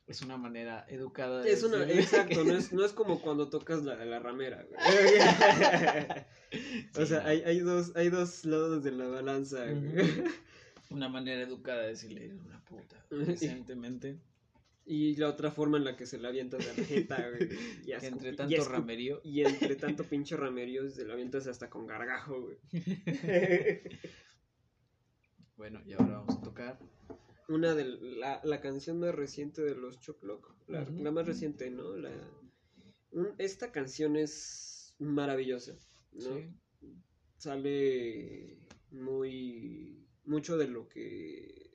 [0.08, 3.84] es una manera educada de es una, exacto, no es, no es como cuando tocas
[3.84, 4.66] la, la ramera.
[4.70, 4.80] güey.
[7.02, 9.66] o sea, hay, hay, dos, hay dos lados de la balanza.
[9.66, 10.24] güey.
[10.90, 13.04] Una manera educada de decirle eres una puta.
[13.10, 14.20] Decentemente.
[14.86, 17.50] Y la otra forma en la que se la avientas de la jeta, güey.
[17.86, 19.22] Y asco- entre y tanto escu- ramerío.
[19.24, 22.58] Y entre tanto pinche ramerío se la avientas hasta con gargajo, güey.
[25.56, 26.80] Bueno, y ahora vamos a tocar.
[27.48, 30.56] Una de la, la canción más reciente de los Choclock.
[30.68, 31.96] La, más reciente, ¿no?
[31.98, 32.12] La,
[33.12, 35.74] un- esta canción es maravillosa,
[36.14, 36.38] ¿no?
[36.38, 36.56] Sí.
[37.38, 38.60] Sale
[38.92, 40.08] muy.
[40.26, 41.72] mucho de lo que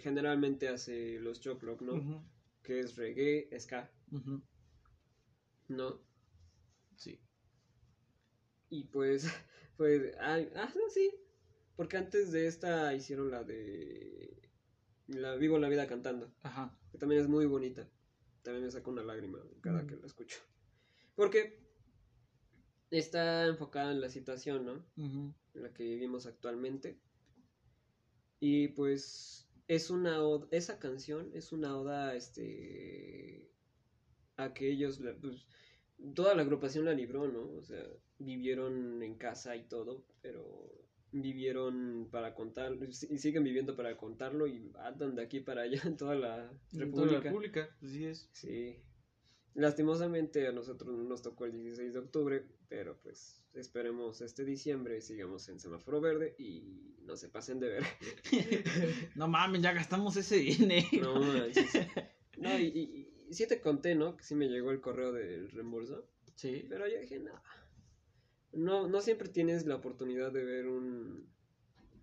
[0.00, 2.24] generalmente hace los Choclock, ¿no?
[2.62, 3.90] Que es reggae, ska,
[5.68, 6.00] ¿no?
[6.96, 7.20] Sí.
[8.68, 9.24] Y pues
[10.20, 11.10] ay, ah, no, sí.
[11.76, 14.43] Porque antes de esta hicieron la de
[15.08, 16.76] la Vivo la vida cantando, Ajá.
[16.90, 17.88] que también es muy bonita.
[18.42, 19.86] También me saca una lágrima cada Mm.
[19.86, 20.38] que la escucho.
[21.14, 21.58] Porque
[22.90, 24.84] está enfocada en la situación, ¿no?
[24.96, 26.98] En la que vivimos actualmente.
[28.40, 33.50] Y pues es una oda- esa canción es una oda este
[34.36, 35.46] a que ellos la- pues,
[36.14, 37.50] toda la agrupación la libró, ¿no?
[37.56, 37.82] O sea,
[38.18, 40.83] vivieron en casa y todo, pero
[41.20, 45.96] vivieron para contar y siguen viviendo para contarlo y andan de aquí para allá en
[45.96, 46.50] toda la
[46.90, 47.68] toda república.
[47.82, 48.28] Así es.
[48.32, 48.76] Sí.
[49.54, 55.00] Lastimosamente a nosotros no nos tocó el 16 de octubre, pero pues esperemos este diciembre
[55.00, 57.84] sigamos en semáforo verde y no se pasen de ver.
[59.14, 61.14] No mames, ya gastamos ese dinero.
[61.20, 61.44] no.
[62.38, 64.16] No, y, y- y sí te conté, ¿no?
[64.16, 66.04] Que sí me llegó el correo del reembolso,
[66.34, 66.66] Sí.
[66.68, 67.30] pero yo dije, no.
[68.54, 71.28] No, no siempre tienes la oportunidad de ver un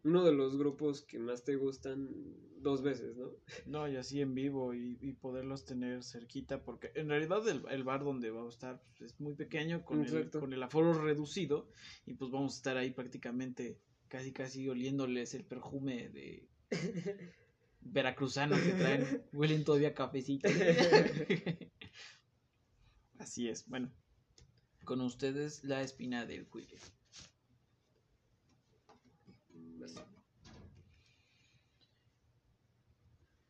[0.03, 2.09] uno de los grupos que más te gustan
[2.57, 3.31] dos veces, ¿no?
[3.65, 7.83] No, y así en vivo y, y poderlos tener cerquita, porque en realidad el, el
[7.83, 11.69] bar donde va a estar pues, es muy pequeño, con el, con el aforo reducido,
[12.05, 16.47] y pues vamos a estar ahí prácticamente casi casi oliéndoles el perfume de
[17.81, 20.49] veracruzano que traen, huelen todavía cafecito.
[23.19, 23.91] Así es, bueno,
[24.83, 26.77] con ustedes la espina del cuile.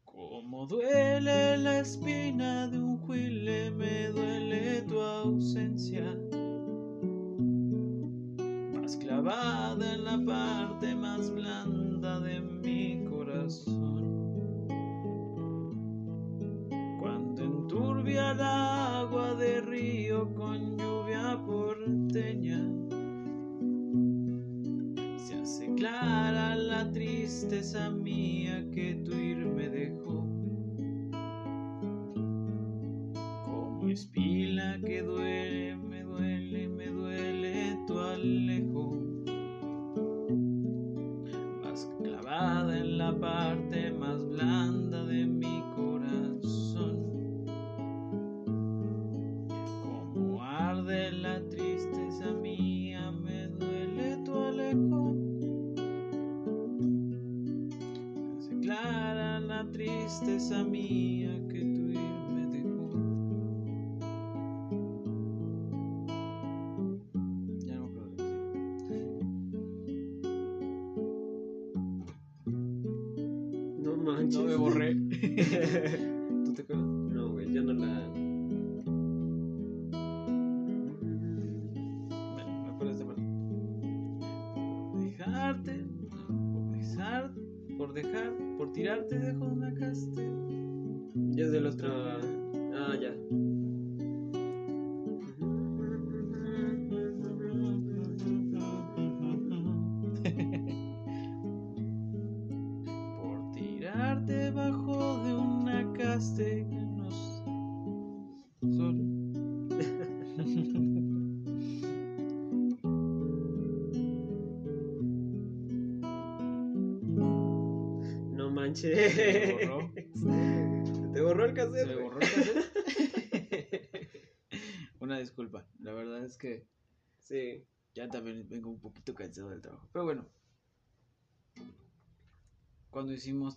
[0.06, 6.06] Como duele la espina de un juile, me duele tu ausencia.
[8.74, 14.68] Más clavada en la parte más blanda de mi corazón.
[17.00, 20.81] Cuando enturbia el agua de río con
[25.18, 30.26] Se hace clara la tristeza mía que tu ir me dejó.
[33.46, 35.71] Como espila que duele,
[60.02, 62.00] tristeza mía que tu ir
[62.34, 62.90] me dejó.
[67.60, 69.06] Ya no de
[73.78, 74.40] No manches.
[74.40, 74.96] No me borré.
[76.46, 76.86] ¿Tú te acuerdas?
[76.86, 78.10] No, güey, ya no la.
[82.34, 83.06] Bueno, me acuerdo de
[85.06, 85.86] dejarte,
[86.54, 86.72] por
[87.78, 90.31] por dejar, por tirarte dejo una podcast.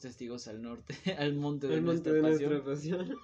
[0.04, 3.18] Testigos al Norte, al monte de El monte nuestra de pasión, nuestra pasión.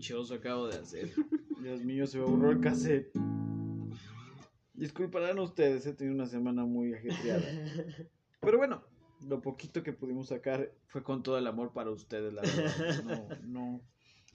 [0.00, 1.12] Qué pinche oso acabo de hacer.
[1.62, 3.12] Dios mío, se me borró el cassette.
[4.72, 7.44] Disculparán ustedes, he tenido una semana muy ajetreada.
[8.40, 8.82] Pero bueno,
[9.28, 13.04] lo poquito que pudimos sacar fue con todo el amor para ustedes, la verdad.
[13.04, 13.82] No, no.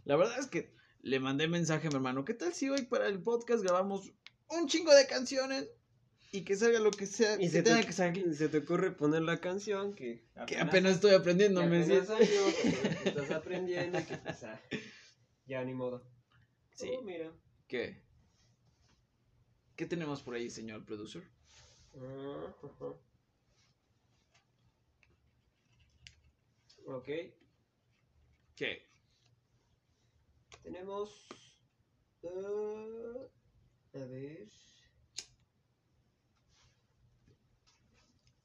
[0.03, 2.25] La verdad es que le mandé mensaje a mi hermano.
[2.25, 4.13] ¿Qué tal si hoy para el podcast grabamos
[4.49, 5.67] un chingo de canciones
[6.31, 8.35] y que salga lo que sea Y que se tenga te, que salir?
[8.35, 12.41] se te ocurre poner la canción que Que apenas estoy aprendiendo, que me apenas salió,
[12.61, 14.13] que que estás aprendiendo y que
[15.47, 16.01] ya ni modo.
[16.75, 16.89] Sí.
[16.91, 17.31] Oh, mira.
[17.67, 18.03] ¿Qué?
[19.75, 21.23] ¿Qué tenemos por ahí, señor producer?
[21.95, 22.93] Ah, ajá.
[26.87, 27.09] Ok,
[28.55, 28.81] ¿Qué?
[30.63, 31.27] tenemos.
[32.23, 33.27] ah,
[33.93, 34.47] a ver.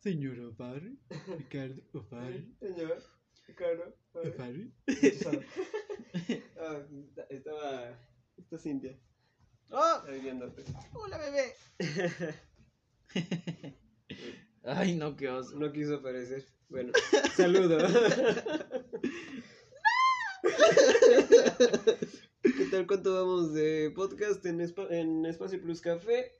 [0.02, 0.98] Señor O'Barry,
[1.38, 3.02] Ricardo O'Barry, Señor,
[3.58, 3.94] Ver.
[4.14, 4.72] O'Barry.
[6.58, 7.98] Ah, esta- estaba.
[8.36, 8.98] Esta Cintia.
[9.70, 9.96] ¡Oh!
[9.98, 10.64] Está viéndote.
[10.94, 11.54] ¡Hola, bebé!
[14.64, 15.56] Ay, no, qué oso.
[15.56, 16.44] No quiso aparecer.
[16.68, 16.92] Bueno,
[17.34, 17.78] saludo.
[22.42, 22.86] ¿Qué tal?
[22.86, 26.32] ¿Cuánto vamos de podcast en, Espa- en Espacio Plus Café?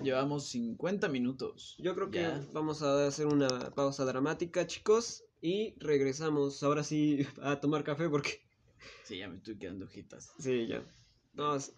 [0.00, 1.76] Llevamos 50 minutos.
[1.78, 2.44] Yo creo que Ya.
[2.52, 5.24] vamos a hacer una pausa dramática, chicos.
[5.40, 8.42] Y regresamos ahora sí a tomar café porque...
[9.04, 10.32] Sí, ya me estoy quedando hojitas.
[10.38, 10.84] Sí, ya.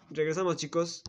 [0.09, 1.03] Regresamos, chicos.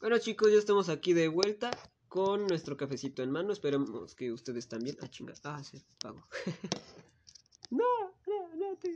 [0.00, 1.70] Bueno, chicos, ya estamos aquí de vuelta
[2.08, 3.52] con nuestro cafecito en mano.
[3.52, 4.96] Esperemos que ustedes también.
[5.00, 5.34] Ah, chinga.
[5.44, 6.22] Ah, se pagó.
[7.70, 7.84] no,
[8.26, 8.94] no, no te.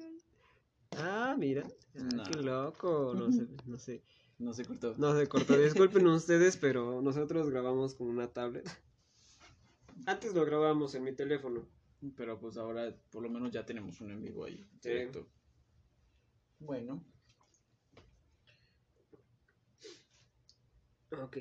[0.97, 1.66] Ah, mira.
[1.97, 2.24] Ah, No.
[2.24, 3.14] Qué loco.
[3.14, 4.03] No sé, no sé.
[4.39, 4.95] No se cortó.
[4.99, 5.57] No se cortó.
[5.57, 8.68] Disculpen ustedes, pero nosotros grabamos con una tablet.
[10.07, 11.66] Antes lo grabábamos en mi teléfono.
[12.16, 14.57] Pero pues ahora por lo menos ya tenemos un en vivo ahí.
[14.80, 14.89] Sí.
[14.89, 15.28] Directo.
[16.59, 17.05] Bueno.
[21.20, 21.39] Ok.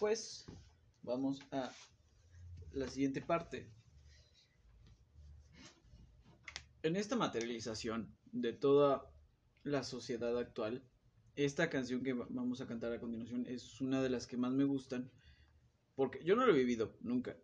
[0.00, 0.46] Pues
[1.02, 1.72] vamos a
[2.72, 3.70] la siguiente parte.
[6.82, 9.11] En esta materialización de toda
[9.64, 10.82] la sociedad actual,
[11.36, 14.52] esta canción que va- vamos a cantar a continuación es una de las que más
[14.52, 15.10] me gustan,
[15.94, 17.36] porque yo no lo he vivido nunca,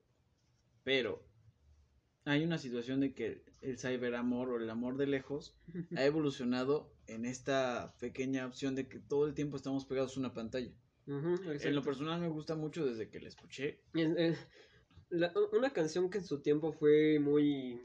[0.84, 1.26] pero
[2.24, 5.56] hay una situación de que el cyberamor o el amor de lejos
[5.96, 10.34] ha evolucionado en esta pequeña opción de que todo el tiempo estamos pegados a una
[10.34, 10.72] pantalla.
[11.68, 13.80] En lo personal me gusta mucho desde que la escuché.
[15.10, 17.80] La- una canción que en su tiempo fue muy.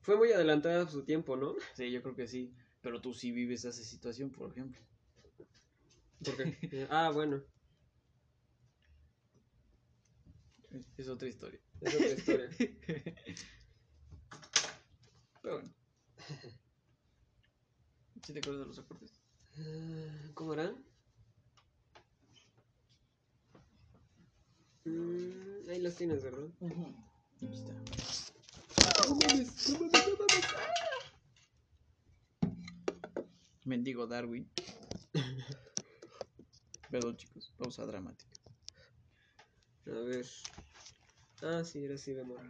[0.00, 1.54] Fue muy adelantada a su tiempo, ¿no?
[1.74, 2.52] Sí, yo creo que sí.
[2.82, 4.80] Pero tú sí vives esa situación, por ejemplo.
[6.24, 7.42] Porque, ah, bueno,
[10.96, 11.58] Es, otra historia.
[11.80, 12.48] es otra historia.
[15.42, 15.74] Pero bueno.
[18.22, 19.20] ¿Sí te acuerdas de los acordes?
[19.56, 20.84] Ah, ¿Cómo eran?
[24.84, 26.48] Mm, ahí las tienes, ¿verdad?
[27.36, 27.74] Aquí está.
[29.08, 30.44] No mames, no mames, no mames.
[33.64, 34.50] Mendigo Darwin.
[36.90, 37.52] Perdón, chicos.
[37.56, 38.30] Pausa dramática.
[39.86, 40.26] A ver.
[41.42, 42.40] Ah, sí, era así, amor.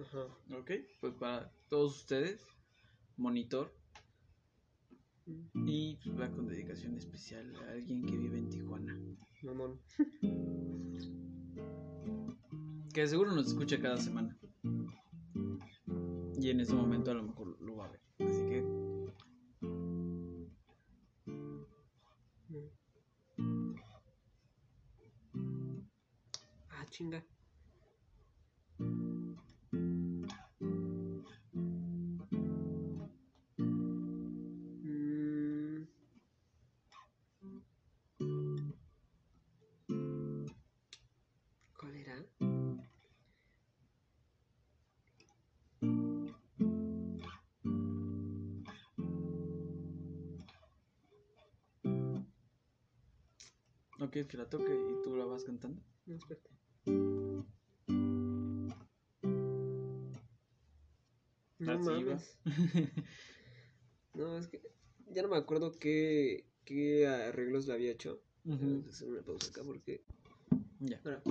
[0.00, 0.24] Ajá.
[0.58, 0.70] Ok,
[1.00, 2.46] pues para todos ustedes,
[3.16, 3.74] monitor.
[5.66, 8.96] Y pues, va con dedicación especial a alguien que vive en Tijuana.
[9.42, 9.80] Mamón.
[12.94, 14.38] Que seguro nos escucha cada semana.
[16.40, 18.00] Y en ese momento a lo mejor lo va a ver.
[18.20, 18.64] Así que
[26.70, 27.24] Ah, chinga.
[54.16, 55.82] Quieres que la toque y tú la vas cantando.
[56.06, 56.48] No, espérate.
[61.58, 62.38] No mames.
[64.14, 64.62] No, es que
[65.12, 68.22] ya no me acuerdo qué, qué arreglos le había hecho.
[68.44, 70.02] Vamos a hacer una pausa acá porque.
[70.80, 70.98] Ya.
[71.04, 71.22] Ahora.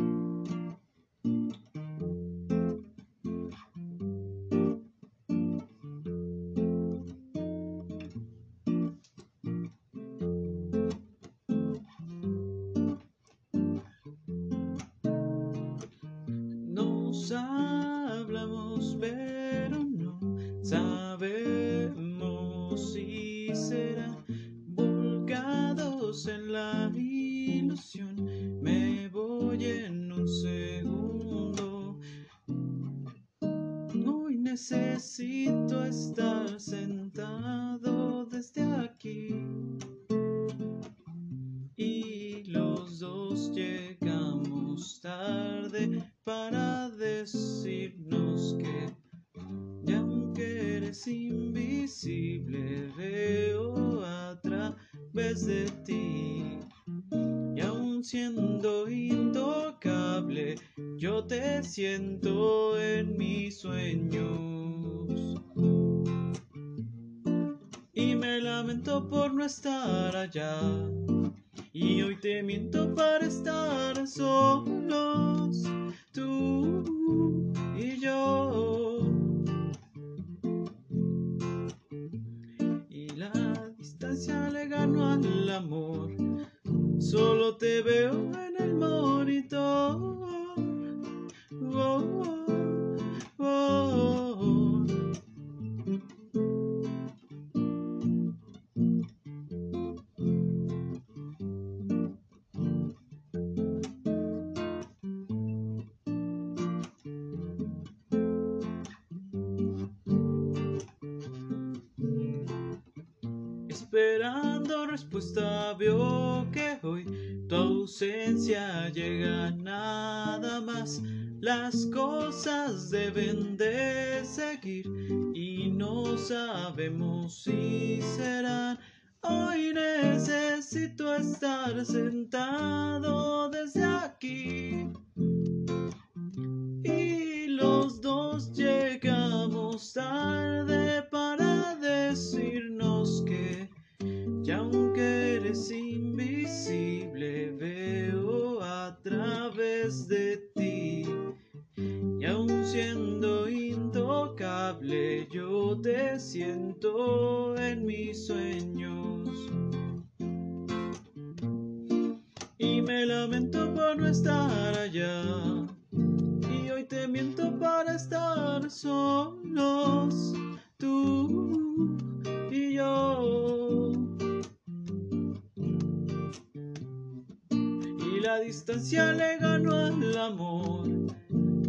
[178.26, 180.88] La distancia le ganó al amor,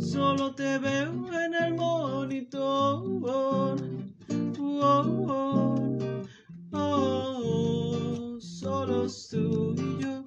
[0.00, 1.12] solo te veo
[1.44, 3.02] en el monitor.
[3.22, 3.76] Oh,
[5.28, 5.98] oh,
[6.72, 8.38] oh,
[9.30, 10.24] tú y yo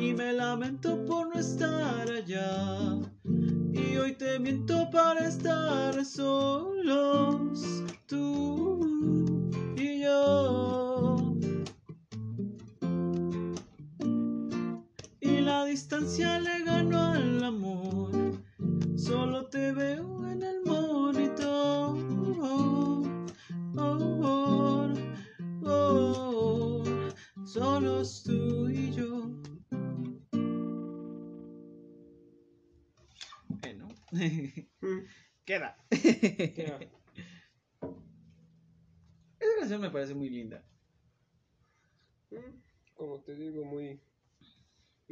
[0.00, 2.98] y me lamento por no estar allá.
[3.72, 7.47] Y hoy te miento para estar solo.
[15.68, 18.10] distancia le ganó al amor.
[18.96, 20.17] Solo te veo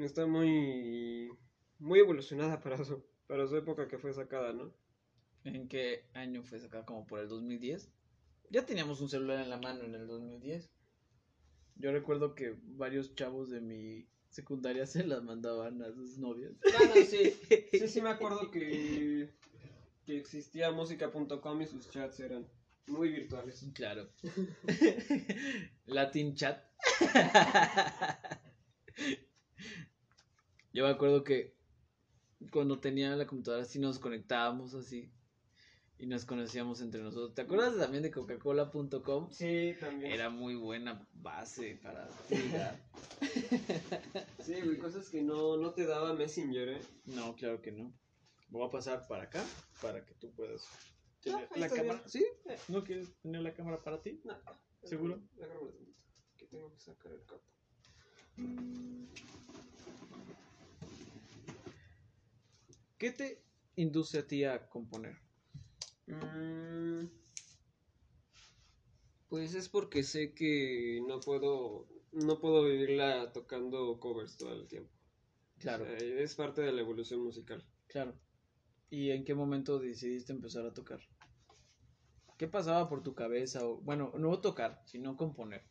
[0.07, 1.29] Está muy.
[1.79, 4.73] Muy evolucionada para su, para su época que fue sacada, ¿no?
[5.45, 6.87] ¿En qué año fue sacada?
[6.87, 7.93] Como por el 2010.
[8.51, 10.71] Ya teníamos un celular en la mano en el 2010.
[11.75, 16.53] Yo recuerdo que varios chavos de mi secundaria se las mandaban a sus novias.
[16.63, 17.37] Bueno, sí.
[17.73, 19.35] Sí, sí, me acuerdo que.
[20.07, 22.47] Que existía música.com y sus chats eran
[22.87, 23.67] muy virtuales.
[23.75, 24.09] Claro.
[25.87, 26.65] Latin chat.
[30.77, 31.55] Yo me acuerdo que
[32.53, 35.11] cuando tenía la computadora así nos conectábamos así
[35.99, 37.35] y nos conocíamos entre nosotros.
[37.35, 39.31] ¿Te acuerdas también de coca-cola.com?
[39.31, 40.13] Sí, también.
[40.13, 42.07] Era muy buena base para.
[44.45, 46.81] Sí, güey, cosas que no, no te daba Messenger, ¿eh?
[47.07, 47.91] No, claro que no.
[48.51, 49.43] Voy a pasar para acá
[49.81, 50.63] para que tú puedas
[51.23, 51.99] tener Ah, ahí la está cámara.
[52.01, 52.11] bien.
[52.11, 52.27] ¿Sí?
[52.69, 54.21] ¿No quieres tener la cámara para ti?
[54.25, 54.37] No.
[54.85, 55.23] ¿Seguro?
[55.39, 55.71] Agárrame
[56.37, 57.43] Que tengo que sacar el capo.
[62.99, 63.43] ¿Qué te
[63.77, 65.17] induce a ti a componer?
[66.09, 67.07] Mm,
[69.29, 71.87] Pues es porque sé que no puedo.
[72.13, 74.91] No puedo vivirla tocando covers todo el tiempo.
[75.59, 77.63] Claro, O sea, es parte de la evolución musical.
[77.89, 78.15] claro.
[78.91, 81.01] ¿Y en qué momento decidiste empezar a tocar?
[82.39, 83.67] ¿Qué pasaba por tu cabeza?
[83.67, 85.63] O, bueno, no tocar, sino componer.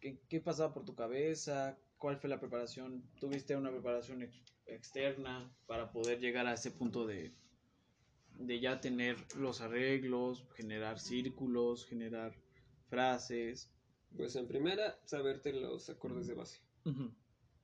[0.00, 1.78] ¿Qué, qué pasaba por tu cabeza?
[1.98, 3.02] ¿Cuál fue la preparación?
[3.20, 4.22] ¿Tuviste una preparación
[4.68, 7.32] externa para poder llegar a ese punto de,
[8.38, 12.34] de ya tener los arreglos, generar círculos, generar
[12.88, 13.70] frases?
[14.16, 16.60] Pues en primera, saberte los acordes de base.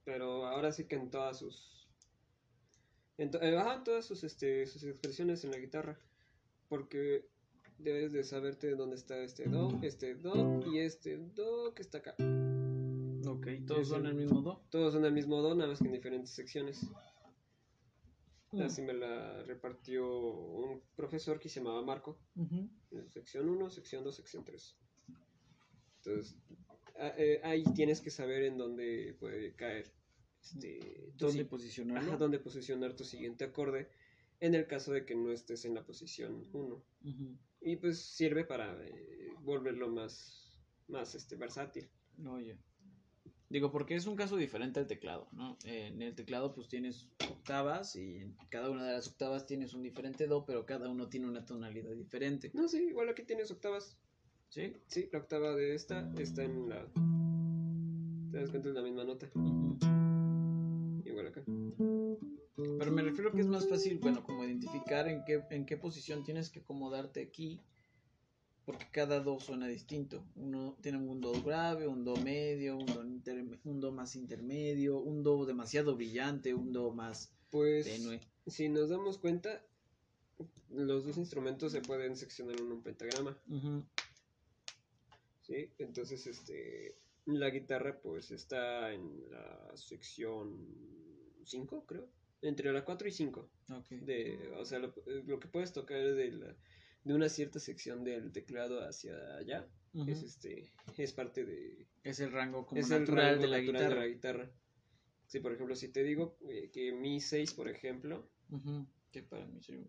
[0.05, 1.88] Pero ahora sí que en todas sus.
[3.16, 5.98] En to- eh, ajá, todas sus, este, sus expresiones en la guitarra.
[6.68, 7.26] Porque
[7.78, 12.14] debes de saberte dónde está este do, este do y este do que está acá.
[13.45, 14.62] Ok, todos son el- mismo do.
[14.70, 16.86] Todos son el mismo do, nada más que en diferentes secciones.
[18.53, 18.61] Mm.
[18.62, 22.18] Así me la repartió un profesor que se llamaba Marco.
[22.90, 24.76] En Sección 1, sección 2, sección 3.
[26.05, 26.36] Entonces,
[26.99, 29.92] a- eh, ahí tienes que saber en dónde puede caer.
[30.42, 32.09] Este, ¿Dónde si- posicionarlo?
[32.11, 33.88] Ajá, dónde posicionar tu siguiente acorde
[34.40, 36.84] en el caso de que no estés en la posición 1.
[37.03, 37.38] Ujú.
[37.62, 40.53] Y pues sirve para eh, volverlo más,
[40.88, 41.88] más este, versátil.
[42.28, 42.59] Oye.
[43.51, 45.57] Digo, porque es un caso diferente al teclado, ¿no?
[45.64, 49.74] Eh, en el teclado pues tienes octavas y en cada una de las octavas tienes
[49.74, 52.51] un diferente do, pero cada uno tiene una tonalidad diferente.
[52.55, 53.99] No, sí, igual aquí tienes octavas.
[54.49, 54.72] ¿Sí?
[54.86, 56.86] Sí, la octava de esta está en la...
[58.30, 58.68] ¿Te das cuenta?
[58.68, 59.28] Es la misma nota.
[61.05, 61.42] Igual acá.
[62.57, 66.24] Pero me refiero que es más fácil, bueno, como identificar en qué, en qué posición
[66.24, 67.61] tienes que acomodarte aquí,
[68.64, 70.24] porque cada do suena distinto.
[70.36, 74.98] Uno tiene un do grave, un do medio, un do, interme- un do más intermedio,
[74.98, 77.84] un do demasiado brillante, un do más Pues...
[77.86, 78.20] tenue.
[78.46, 79.64] Si nos damos cuenta,
[80.70, 83.38] los dos instrumentos se pueden seccionar en un pentagrama.
[85.42, 85.70] ¿sí?
[85.78, 86.96] Entonces, este,
[87.26, 90.66] la guitarra pues está en la sección
[91.44, 92.08] 5, creo,
[92.42, 93.48] entre la 4 y 5.
[93.70, 93.88] Ok.
[93.90, 96.56] De, o sea, lo, lo que puedes tocar es de, la-
[97.05, 100.11] de una cierta sección del teclado hacia allá, Ujú.
[100.11, 101.86] es, este, es parte de...
[102.02, 103.94] Es el rango como es el natural rango de la natural guitarra.
[103.94, 104.50] de la guitarra.
[105.26, 108.86] Sí, por ejemplo, si te digo eh, que mi 6, por ejemplo, Ujú.
[109.11, 109.86] Que para mí soy.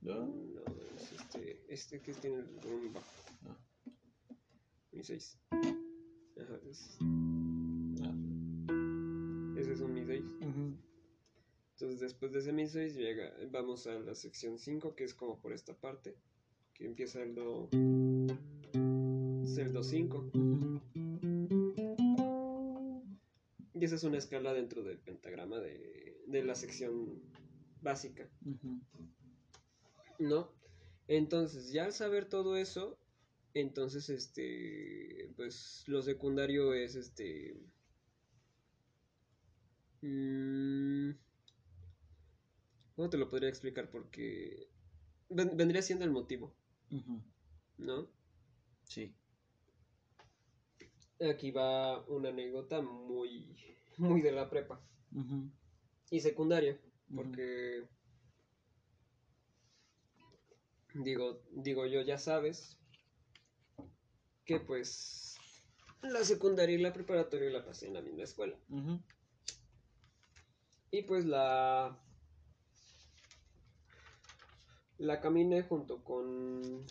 [0.00, 0.62] No, ¿No?
[0.96, 3.06] es este, este que tiene el volumen bajo.
[3.46, 3.56] Ah.
[4.92, 5.38] Mi 6.
[5.50, 6.98] Ajá, es-
[9.58, 10.22] ese es un Mi 6.
[10.42, 10.76] Ujú.
[11.74, 15.40] Entonces después de ese Mi 6 llega, vamos a la sección 5, que es como
[15.40, 16.16] por esta parte,
[16.72, 17.68] que empieza el Do.
[19.42, 20.30] Es el Do 5.
[20.34, 20.80] Ujú.
[23.74, 27.20] Y esa es una escala dentro del pentagrama de, de la sección
[27.82, 28.28] básica.
[30.18, 30.52] ¿no?
[31.08, 32.98] Entonces, ya al saber todo eso,
[33.52, 37.56] entonces, este, pues lo secundario es, este,
[40.02, 41.10] mm,
[42.96, 43.90] ¿cómo te lo podría explicar?
[43.90, 44.68] Porque
[45.28, 46.54] ven- vendría siendo el motivo.
[47.78, 48.08] ¿no?
[48.84, 49.14] Sí.
[51.28, 53.56] Aquí va una anécdota muy,
[53.98, 54.80] muy de la prepa
[56.10, 56.80] y secundaria,
[57.14, 57.86] porque
[60.94, 62.78] digo, digo yo, ya sabes
[64.44, 65.36] que pues
[66.02, 68.58] la secundaria y la preparatoria la pasé en la misma escuela.
[70.90, 71.98] Y pues la
[75.04, 76.84] la caminé junto con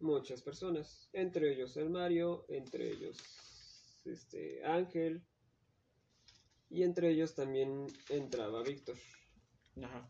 [0.00, 5.22] muchas personas, entre ellos el Mario, entre ellos este Ángel
[6.68, 8.96] y entre ellos también entraba Víctor,
[9.82, 10.08] Ajá.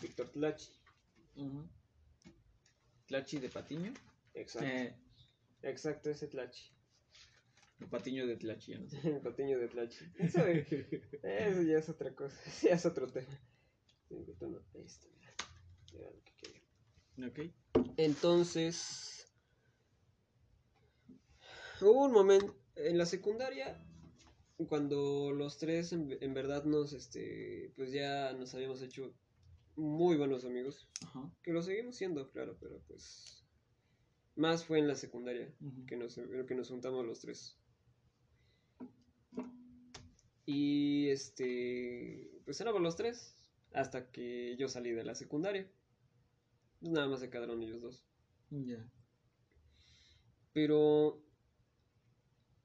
[0.00, 0.70] Víctor Tlachi.
[1.36, 1.66] Ujú.
[3.06, 3.92] Tlachi de Patiño.
[4.34, 4.94] Exacto, Eh,
[5.62, 6.70] exacto ese Tlachi.
[7.80, 8.74] el Patiño de Tlachi.
[8.74, 8.86] no.
[9.04, 10.04] El patiño de Tlachi.
[10.18, 13.40] Eso, eso ya es otra cosa, ya es otro tema.
[14.10, 14.46] Está,
[15.08, 15.34] mira.
[15.94, 16.32] Mira lo que
[17.30, 17.52] quería.
[17.74, 17.92] Ok.
[17.96, 19.32] Entonces,
[21.80, 23.78] hubo un momento en la secundaria
[24.68, 29.14] cuando los tres en, en verdad nos, este, pues ya nos habíamos hecho
[29.76, 31.30] muy buenos amigos, Ajá.
[31.42, 33.44] que lo seguimos siendo, claro, pero pues
[34.36, 35.52] más fue en la secundaria
[35.86, 36.14] que nos,
[36.46, 37.58] que nos juntamos los tres.
[40.44, 43.36] Y este, pues éramos los tres
[43.72, 45.70] hasta que yo salí de la secundaria.
[46.82, 48.04] Pues nada más se quedaron ellos dos.
[48.50, 48.84] Ya.
[50.52, 51.22] Pero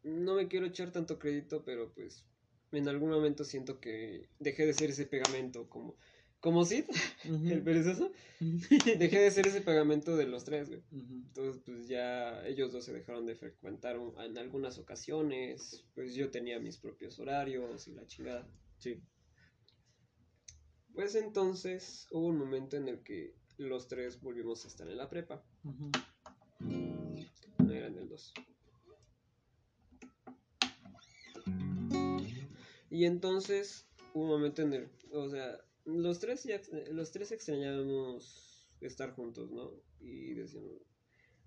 [0.01, 2.25] no me quiero echar tanto crédito, pero pues
[2.71, 5.95] en algún momento siento que dejé de ser ese pegamento como
[6.39, 6.85] como Sid,
[7.23, 8.11] el perezoso.
[8.39, 10.83] Dejé de ser ese pegamento de los tres, güey.
[10.91, 15.83] Entonces, pues ya ellos dos se dejaron de frecuentar en algunas ocasiones.
[15.95, 18.47] Pues yo tenía mis propios horarios y la chingada.
[18.77, 19.01] Sí.
[20.93, 25.09] Pues entonces hubo un momento en el que los tres volvimos a estar en la
[25.09, 25.43] prepa.
[26.59, 28.33] No eran del 2.
[32.89, 38.67] Y entonces hubo un momento en el, o sea, los tres ya, los tres extrañábamos
[38.81, 39.71] estar juntos, ¿no?
[39.99, 40.81] Y decíamos,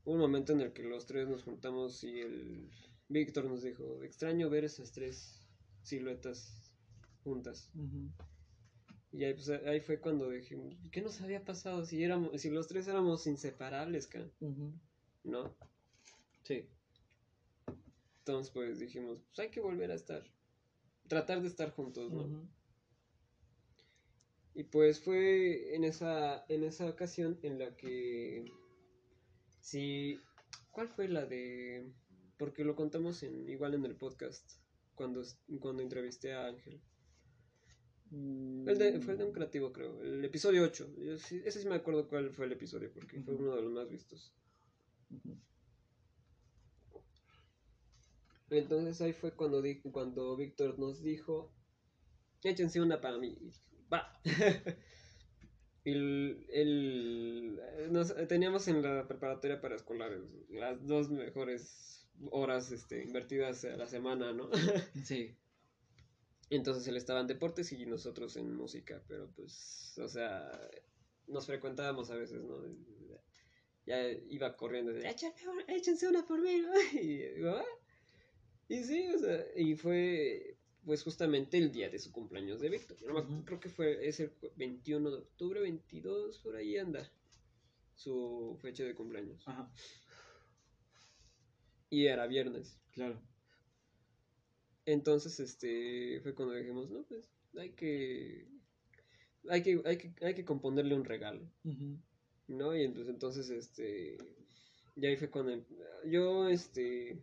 [0.04, 2.70] hubo un momento en el que los tres nos juntamos y el
[3.08, 5.46] Víctor nos dijo, extraño ver esas tres
[5.82, 6.72] siluetas
[7.24, 7.70] juntas.
[9.12, 12.68] Y ahí, pues, ahí fue cuando dijimos, ¿qué nos había pasado si éramos, si los
[12.68, 14.08] tres éramos inseparables?
[14.40, 14.72] Ujú.
[15.24, 15.56] ¿no?
[16.44, 16.68] Sí.
[18.18, 20.22] Entonces, pues dijimos, pues hay que volver a estar,
[21.08, 22.48] tratar de estar juntos, ¿no?
[24.54, 28.44] Y pues fue en esa, en esa ocasión en la que,
[29.60, 30.20] sí,
[30.70, 31.92] ¿cuál fue la de,
[32.36, 34.60] porque lo contamos en, igual en el podcast,
[34.94, 35.22] cuando,
[35.60, 36.80] cuando entrevisté a Ángel.
[38.10, 40.88] El de- fue de un creativo, creo, el episodio 8.
[40.98, 43.72] Yo sí- ese sí me acuerdo cuál fue el episodio, porque fue uno de los
[43.72, 44.32] más vistos.
[48.50, 51.52] Entonces ahí fue cuando, di- cuando Víctor nos dijo,
[52.44, 53.36] échense una para mí.
[53.40, 53.52] Y
[53.92, 54.20] Va.
[55.84, 63.64] El, el- nos- teníamos en la preparatoria para escolares las dos mejores horas este, invertidas
[63.64, 64.50] a la semana, ¿no?
[65.04, 65.36] Sí.
[66.50, 70.50] Entonces él estaba en deportes y nosotros en música, pero pues, o sea,
[71.28, 72.60] nos frecuentábamos a veces, ¿no?
[73.86, 76.72] Ya iba corriendo, de, "Échame una- échense una por mí, ¿no?
[77.04, 77.64] Y, "Ah".
[78.68, 82.96] y sí, o sea, y fue pues justamente el día de su cumpleaños de Víctor.
[83.44, 87.10] Creo que fue, es el cu- 21 de octubre, 22, por ahí anda
[87.94, 89.46] su fecha de cumpleaños.
[89.46, 89.70] Ajá.
[91.90, 92.80] Y era viernes.
[92.92, 93.20] Claro.
[94.92, 98.48] Entonces, este, fue cuando dijimos, no, pues, hay que,
[99.48, 101.48] hay que, hay que, hay que componerle un regalo.
[102.48, 102.76] ¿no?
[102.76, 104.18] Y entonces, entonces, este,
[104.96, 105.64] y ahí fue cuando, em-
[106.06, 107.16] yo, este,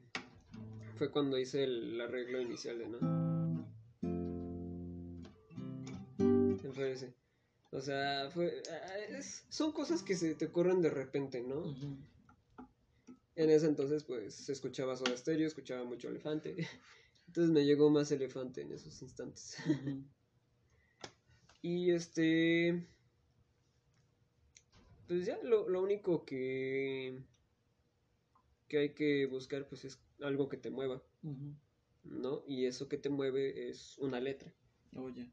[0.97, 2.99] fue cuando hice el arreglo inicial de, ¿no?
[6.73, 7.13] Fue ese.
[7.71, 8.61] O sea, fue,
[9.09, 11.75] es- son cosas que se te ocurren de repente, ¿no?
[13.35, 16.55] En ese entonces, pues, escuchaba Soda Stereo, escuchaba mucho Elefante.
[17.27, 19.57] Entonces me llegó más Elefante en esos instantes.
[21.61, 22.87] Y este.
[25.07, 27.21] Pues ya, lo, lo único que.
[28.67, 31.01] que hay que buscar, pues es algo que te mueva.
[32.03, 32.43] ¿no?
[32.47, 34.53] Y eso que te mueve es una letra,
[34.95, 35.31] Oye.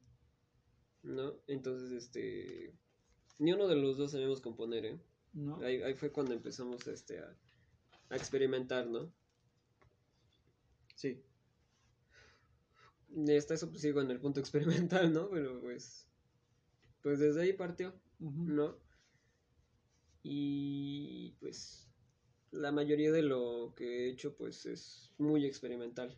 [1.02, 1.34] ¿no?
[1.46, 2.74] Entonces, este.
[3.38, 5.00] Ni uno de los dos sabíamos componer, ¿eh?
[5.32, 5.60] ¿No?
[5.62, 7.36] Ahí, ahí fue cuando empezamos este, a,
[8.08, 9.12] a experimentar, ¿no?
[10.94, 11.20] Sí.
[13.36, 15.28] Hasta eso pues sigo en el punto experimental, ¿no?
[15.30, 16.08] Pero pues.
[17.02, 17.94] Pues desde ahí partió.
[18.18, 18.76] ¿no?
[20.22, 21.88] Y pues
[22.50, 26.16] la mayoría de lo que he hecho pues es muy experimental,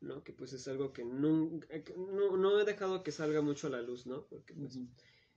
[0.00, 0.22] ¿no?
[0.22, 3.82] Que pues es algo que nunca, no, no he dejado que salga mucho a la
[3.82, 4.26] luz, ¿no?
[4.26, 4.78] Porque pues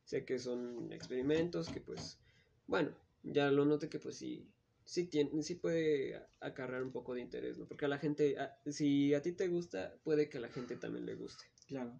[0.03, 2.19] sé que son experimentos que pues,
[2.67, 2.91] bueno,
[3.23, 4.47] ya lo noté que pues sí,
[4.89, 7.67] sí, tiene, sí puede acarrear un poco de interés, ¿no?
[7.67, 10.75] Porque a la gente, a- si a ti te gusta, puede que a la gente
[10.77, 11.93] también le guste, Claro.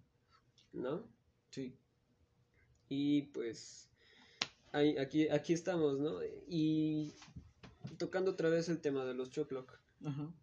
[0.72, 1.06] ¿no?
[1.50, 1.76] Sí.
[2.88, 3.88] Y pues
[4.72, 6.18] ahí- aquí, aquí estamos, ¿no?
[6.48, 7.14] Y
[7.96, 10.34] tocando otra vez el tema de los Choclock, Ajá.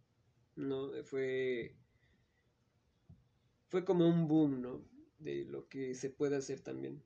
[0.55, 0.91] ¿no?
[1.03, 1.75] Fue,
[3.67, 4.81] fue como un boom, ¿no?
[5.19, 7.03] De lo que se puede hacer también.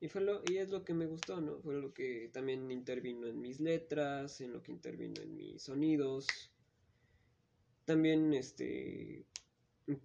[0.00, 1.60] Y, fue lo, y es lo que me gustó, ¿no?
[1.60, 6.26] Fue lo que también intervino en mis letras, en lo que intervino en mis sonidos.
[7.84, 9.26] También, este,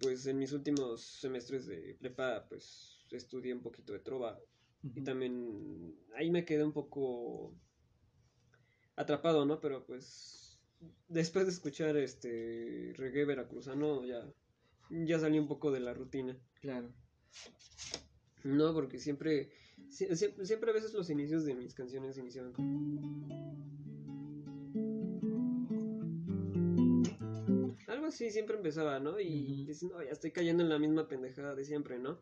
[0.00, 4.38] pues en mis últimos semestres de prepa, pues estudié un poquito de trova.
[4.82, 7.54] Y también ahí me quedé un poco
[8.96, 9.60] atrapado, ¿no?
[9.60, 10.60] Pero pues
[11.08, 14.30] después de escuchar este reggae veracruzano ya,
[14.90, 16.36] ya salí un poco de la rutina.
[16.60, 16.92] Claro.
[18.42, 19.50] No, porque siempre,
[19.90, 22.64] sie- siempre, a veces los inicios de mis canciones iniciaban con...
[27.86, 29.20] Algo así siempre empezaba, ¿no?
[29.20, 32.20] Y dices, no, ya estoy cayendo en la misma pendejada de siempre, ¿no?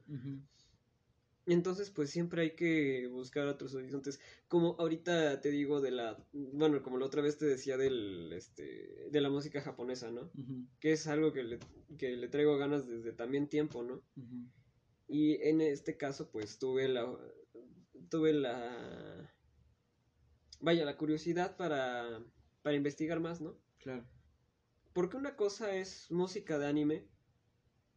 [1.46, 4.20] Entonces, pues siempre hay que buscar otros horizontes.
[4.46, 9.08] Como ahorita te digo de la, bueno, como la otra vez te decía del, este,
[9.10, 10.30] de la música japonesa, ¿no?
[10.78, 11.58] Que es algo que le,
[11.98, 14.02] que le traigo ganas desde también tiempo, ¿no?
[15.08, 17.12] Y en este caso, pues tuve la,
[18.12, 19.34] tuve la,
[20.60, 22.22] vaya, la curiosidad para,
[22.60, 23.56] para investigar más, ¿no?
[23.78, 24.04] Claro.
[24.92, 27.08] Porque una cosa es música de anime.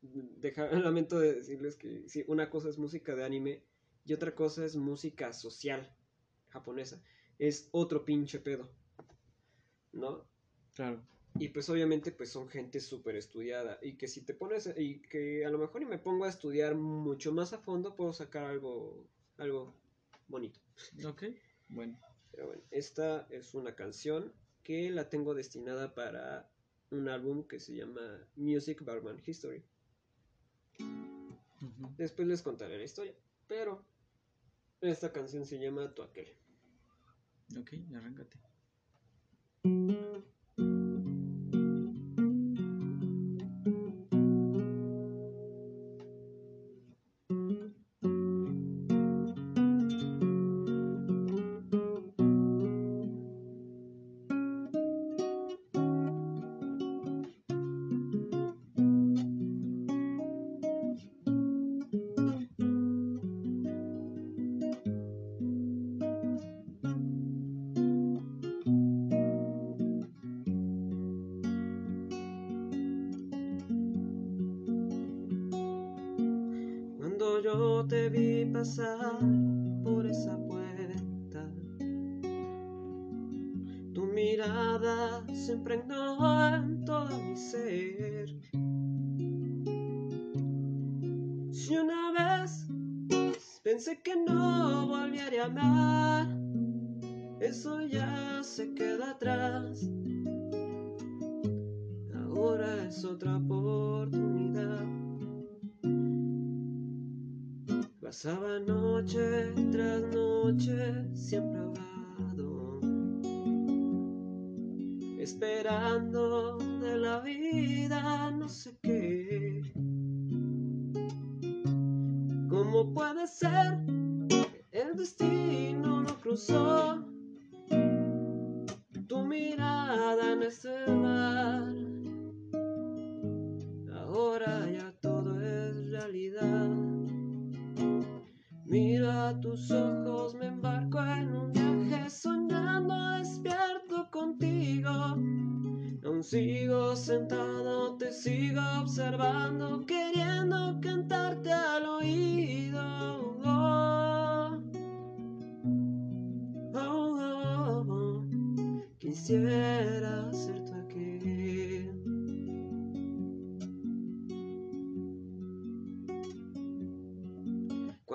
[0.01, 3.65] Deja, lamento de decirles que sí, una cosa es música de anime
[4.05, 5.93] y otra cosa es música social
[6.47, 7.03] japonesa.
[7.37, 8.71] Es otro pinche pedo.
[9.91, 10.25] ¿No?
[10.75, 11.05] Claro.
[11.37, 15.45] Y pues obviamente pues son gente súper estudiada y que si te pones y que
[15.45, 19.05] a lo mejor y me pongo a estudiar mucho más a fondo puedo sacar algo
[19.37, 19.75] algo
[20.27, 20.59] bonito.
[21.05, 21.23] Ok.
[21.69, 21.99] Bueno.
[22.31, 24.33] Pero bueno, esta es una canción
[24.63, 26.51] que la tengo destinada para
[26.89, 29.63] un álbum que se llama Music Barman History.
[31.97, 33.15] Después les contaré la historia,
[33.47, 33.85] pero
[34.81, 36.27] esta canción se llama Tu aquel.
[37.57, 38.39] Ok, arráncate.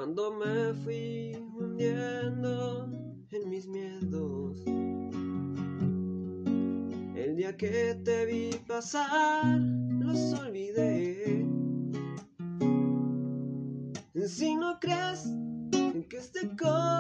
[0.00, 2.88] Cuando me fui hundiendo
[3.32, 4.62] en mis miedos,
[7.14, 9.60] el día que te vi pasar,
[9.98, 11.46] los olvidé.
[14.26, 15.28] Si no crees
[16.08, 16.99] que este corazón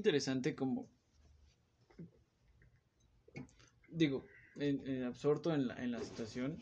[0.00, 0.88] interesante como...
[3.90, 4.24] Digo,
[4.56, 6.56] en- en absorto en la, en la situación.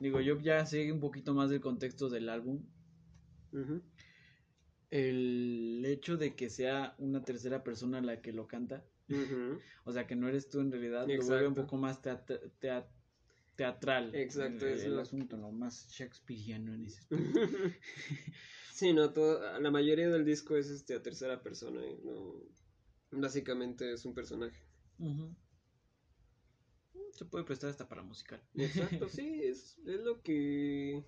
[0.00, 2.62] Digo, yo ya sé un poquito más del contexto del álbum.
[4.90, 8.84] El hecho de que sea una tercera persona la que lo canta.
[9.84, 11.06] O sea, que no eres tú en realidad.
[11.08, 11.62] Lo vuelve un Exacto.
[11.62, 12.88] poco más teat- tea-
[13.56, 14.14] teatral.
[14.14, 15.50] Exacto, el, es el lo- asunto, ¿no?
[15.52, 17.40] Más shakespeariano en ese aspecto.
[18.72, 22.42] Sí, no, todo- la mayoría del disco es este a tercera persona, y no,
[23.10, 24.60] básicamente es un personaje.
[27.12, 28.42] Se puede prestar hasta para musical.
[28.54, 31.02] Exacto, sí, es, es lo que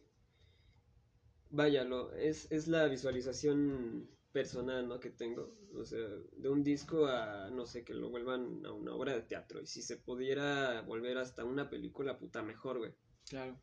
[1.51, 5.01] vaya, lo, es, es la visualización personal, ¿no?
[5.01, 6.07] que tengo, o sea,
[6.37, 9.67] de un disco a, no sé, que lo vuelvan a una obra de teatro, y
[9.67, 12.95] si se pudiera volver hasta una película, puta, mejor, güey.
[13.29, 13.59] Claro.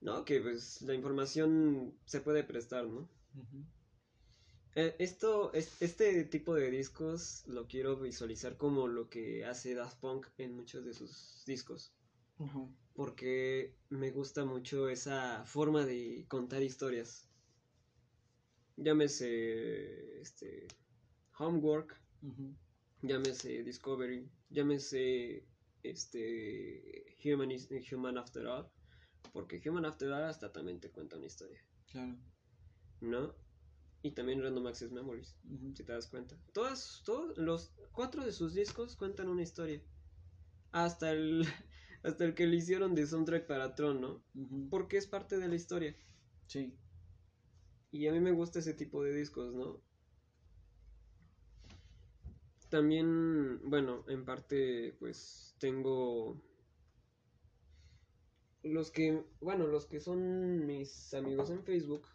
[0.00, 3.08] No, que pues la información se puede prestar, ¿no?
[4.74, 9.98] Eh, Esto, es- este tipo de discos lo quiero visualizar como lo que hace Daft
[10.00, 11.92] Punk en muchos de sus discos,
[12.94, 17.27] porque me gusta mucho esa forma de contar historias.
[18.80, 20.68] Llámese este
[21.38, 22.00] Homework,
[23.02, 25.44] llámese Discovery, llámese
[25.82, 28.68] este Human, is- Human After All,
[29.32, 31.60] porque Human After All hasta también te cuenta una historia,
[31.90, 32.16] Claro.
[33.00, 33.34] ¿no?
[34.02, 35.36] Y también Random Access Memories.
[35.74, 36.36] Si te das cuenta.
[36.52, 39.82] Todas, todos los cuatro de sus discos cuentan una historia.
[40.70, 41.42] Hasta el,
[42.04, 44.22] hasta el que le hicieron de soundtrack para Tron, ¿no?
[44.70, 45.96] Porque es parte de la historia.
[46.46, 46.76] Sí.
[47.90, 49.80] Y a mí me gusta ese tipo de discos, ¿no?
[52.68, 56.38] También, bueno, en parte, pues tengo
[58.62, 62.06] los que, bueno, los que son mis amigos en Facebook,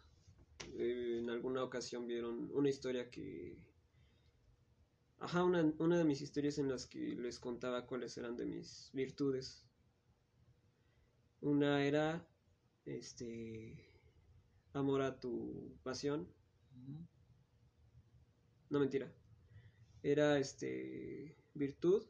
[0.76, 3.56] eh, en alguna ocasión vieron una historia que,
[5.18, 8.90] ajá, una, una de mis historias en las que les contaba cuáles eran de mis
[8.92, 9.66] virtudes.
[11.40, 12.26] Una era,
[12.84, 13.93] este,
[14.74, 16.28] amor a tu pasión,
[18.68, 19.10] no mentira,
[20.02, 22.04] era, este, virtud,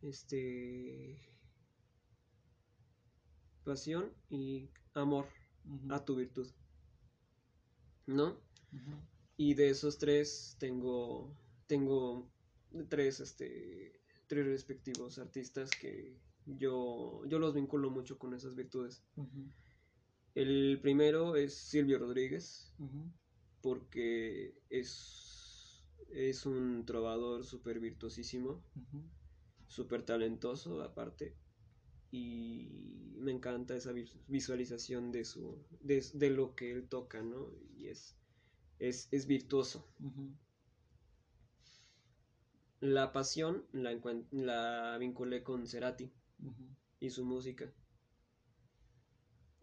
[0.00, 1.18] este,
[3.64, 5.26] pasión y amor
[5.90, 6.50] a tu virtud,
[8.06, 8.40] ¿no?
[9.36, 11.36] Y de esos tres tengo,
[11.66, 12.30] tengo
[12.88, 19.04] tres, este, tres respectivos artistas que yo, yo los vinculo mucho con esas virtudes.
[20.34, 22.72] El primero es Silvio Rodríguez,
[23.62, 29.02] porque es, es un trovador súper virtuosísimo, Ujú.
[29.66, 31.36] súper talentoso aparte,
[32.12, 37.48] y me encanta esa vis- visualización de, su, de, de lo que él toca, ¿no?
[37.76, 38.16] Y es,
[38.78, 39.86] es, es virtuoso.
[42.82, 43.98] La pasión la,
[44.32, 46.12] la vinculé con Cerati
[47.00, 47.72] y su música.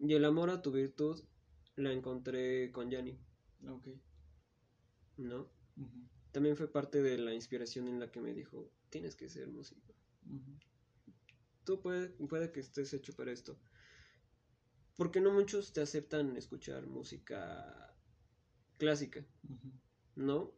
[0.00, 1.22] Y el amor a tu virtud
[1.76, 3.18] la encontré con Yanni,
[3.68, 3.88] Ok.
[5.18, 5.48] ¿no?
[6.32, 9.94] También fue parte de la inspiración en la que me dijo, tienes que ser músico.
[11.64, 13.58] Tú puede, puede que estés hecho para esto.
[14.96, 17.94] Porque no muchos te aceptan escuchar música
[18.78, 19.24] clásica.
[20.16, 20.52] ¿no?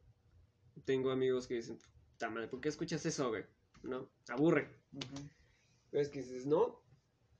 [0.84, 1.78] Tengo amigos que dicen,
[2.18, 3.44] "Ta madre, ¿por qué escuchas eso, güey?
[3.82, 4.10] ¿No?
[4.28, 4.68] Aburre.
[5.90, 6.82] Pero es que dices, no,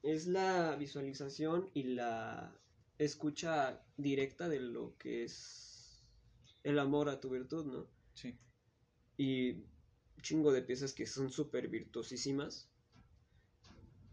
[0.03, 2.57] es la visualización y la
[2.99, 6.05] escucha directa de lo que es
[6.65, 7.87] el amor a tu virtud, ¿no?
[8.15, 8.39] Sí.
[9.17, 9.65] Y
[10.23, 12.69] chingo de piezas que son súper virtuosísimas.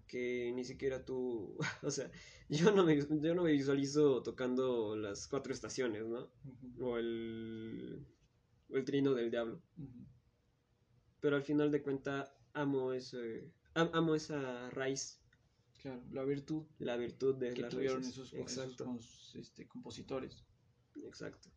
[0.07, 1.57] Que ni siquiera tú.
[1.83, 2.11] o sea,
[2.49, 6.31] yo no, me, yo no me visualizo tocando las cuatro estaciones, ¿no?
[6.79, 8.05] O el.
[8.71, 9.61] O el trino del diablo.
[11.21, 13.51] Pero al final de cuentas, amo ese.
[13.75, 15.18] Amo esa raíz.
[15.81, 16.63] Claro, la virtud.
[16.79, 18.13] La virtud de que las tuvieron raíces.
[18.13, 18.95] esos, Exacto.
[18.99, 20.43] esos, este, compositores.
[21.03, 21.49] Exacto.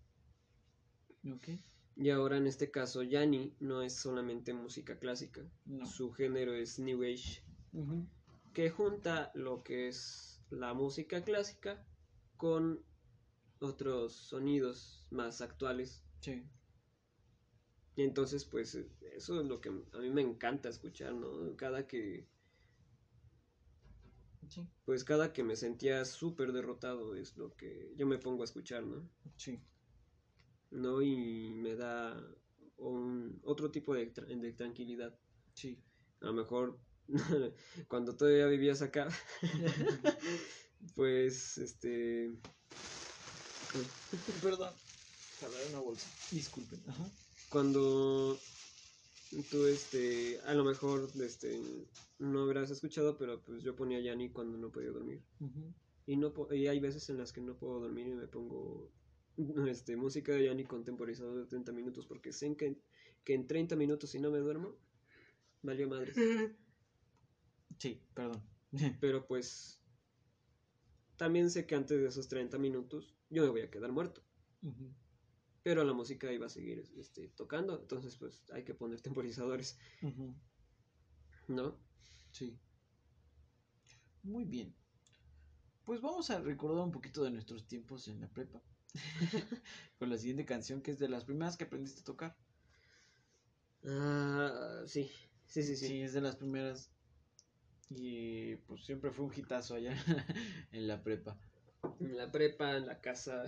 [1.31, 1.49] Ok.
[1.97, 5.43] Y ahora en este caso, Yanni no es solamente música clásica.
[5.67, 5.87] No.
[5.87, 7.43] Su género es New Age,
[8.55, 11.85] que junta lo que es la música clásica
[12.37, 12.83] con
[13.61, 16.03] otros sonidos más actuales.
[16.21, 16.43] Sí.
[17.95, 18.75] Y entonces, pues,
[19.15, 21.55] eso es lo que a mí me encanta escuchar, ¿no?
[21.57, 22.27] Cada que,
[24.55, 24.69] Sí.
[24.85, 28.83] pues, cada que me sentía súper derrotado es lo que yo me pongo a escuchar,
[28.85, 29.09] ¿no?
[29.37, 29.61] Sí.
[30.71, 31.01] ¿No?
[31.03, 32.23] Y me da
[32.77, 35.19] un, otro tipo de, tra- de tranquilidad.
[35.55, 35.83] Sí.
[36.21, 36.79] A lo mejor
[37.89, 39.09] cuando todavía vivías acá,
[40.95, 42.31] pues este
[44.43, 44.73] Perdón.
[45.41, 46.07] Jalar una bolsa.
[46.31, 46.81] Disculpen.
[46.89, 47.05] Ajá.
[47.49, 48.39] cuando
[49.51, 51.61] tú este a lo mejor este
[52.19, 55.23] no habrás escuchado, pero pues yo ponía Yanni cuando no podía dormir.
[56.07, 58.91] Y no po- y hay veces en las que no puedo dormir y me pongo
[59.69, 62.77] este música de Yanni con temporizador de 30 minutos porque sé que,
[63.25, 64.77] que en 30 minutos si no me duermo
[65.63, 66.13] valió madre.
[67.79, 68.43] Sí, perdón.
[69.01, 69.81] Pero pues
[71.17, 74.23] también sé que antes de esos 30 minutos yo me voy a quedar muerto.
[75.63, 79.79] Pero la música iba a seguir este, tocando, entonces pues hay que poner temporizadores.
[81.49, 81.79] ¿no?
[82.33, 82.59] Sí.
[84.23, 84.75] Muy bien.
[85.85, 88.63] Pues vamos a recordar un poquito de nuestros tiempos en la prepa.
[89.99, 92.37] Con la siguiente canción que es de las primeras que aprendiste a tocar.
[93.85, 95.11] Ah, sí,
[95.47, 96.03] sí, sí, Sí, sí.
[96.03, 96.91] es de las primeras.
[97.91, 99.95] Y pues siempre fue un hitazo allá
[100.73, 101.39] en la prepa.
[102.01, 103.45] En la prepa, en la casa,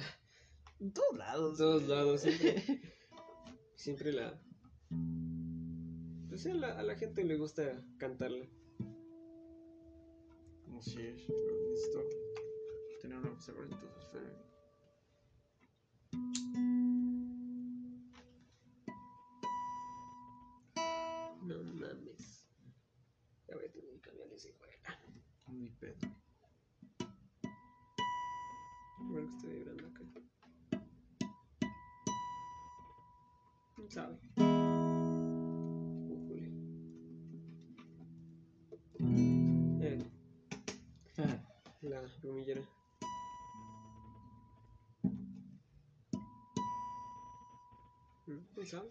[0.81, 1.59] En todos en lados.
[1.59, 2.63] todos lados, siempre,
[3.77, 4.41] siempre la...
[6.29, 8.45] Pues sí, a la, a la gente le gusta cantarla.
[10.77, 11.23] Así es.
[11.27, 12.05] pero Necesito
[13.01, 13.81] tener una observación.
[13.81, 14.45] Entonces.
[21.43, 22.49] No mames.
[23.49, 24.99] Ya voy a tener que cambiar ese juega.
[25.49, 26.24] Ni pedo.
[33.95, 34.19] ¿Quién sabe?
[36.11, 36.51] Újule.
[39.81, 39.99] Eh,
[41.83, 42.61] la plumillera.
[48.27, 48.89] Mm, ¿Quién sabe?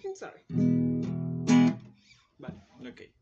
[0.00, 0.44] ¿Quién sabe?
[2.38, 3.21] Vale, ok.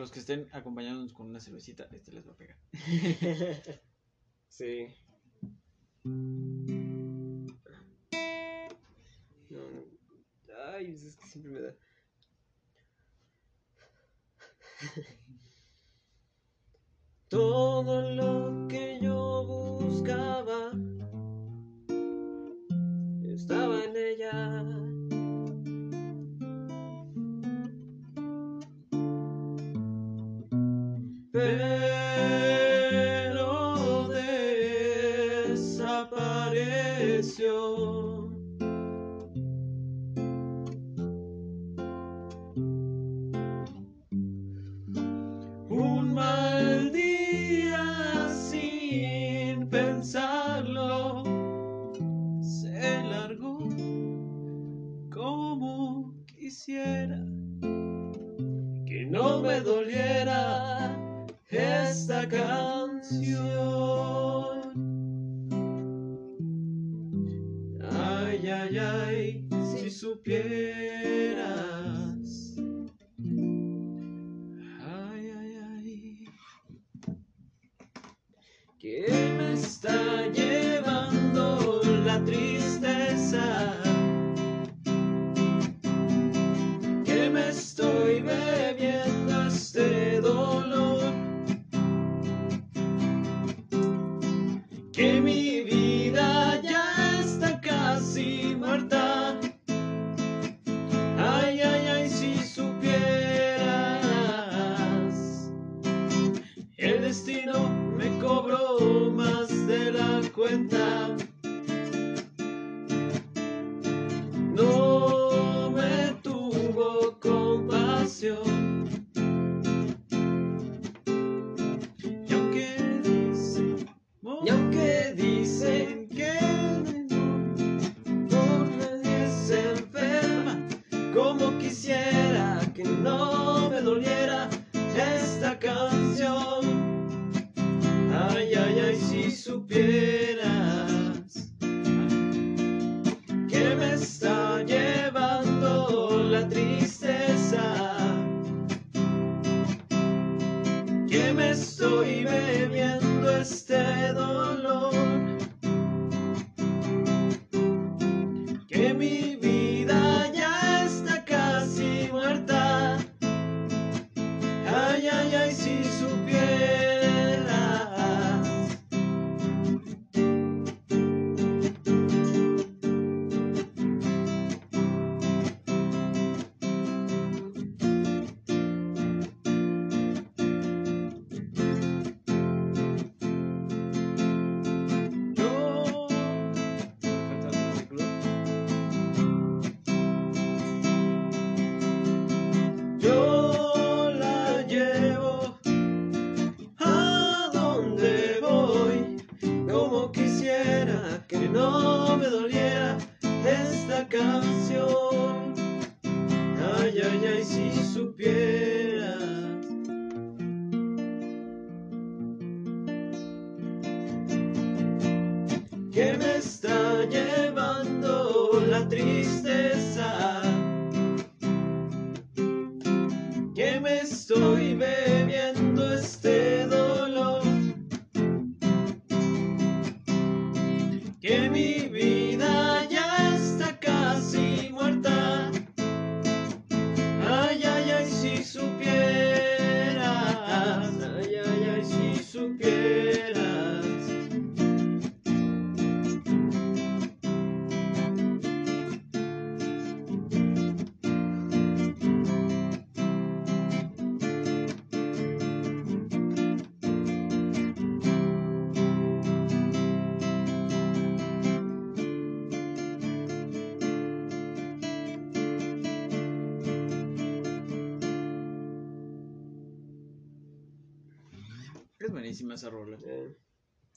[0.00, 2.56] Los que estén acompañándonos con una cervecita, este les va a pegar.
[4.48, 4.86] Sí.
[9.50, 9.60] No.
[10.72, 11.74] Ay, es que siempre me da.
[17.28, 18.29] Todo lo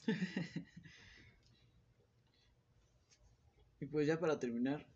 [3.80, 4.86] Y pues ya para terminar,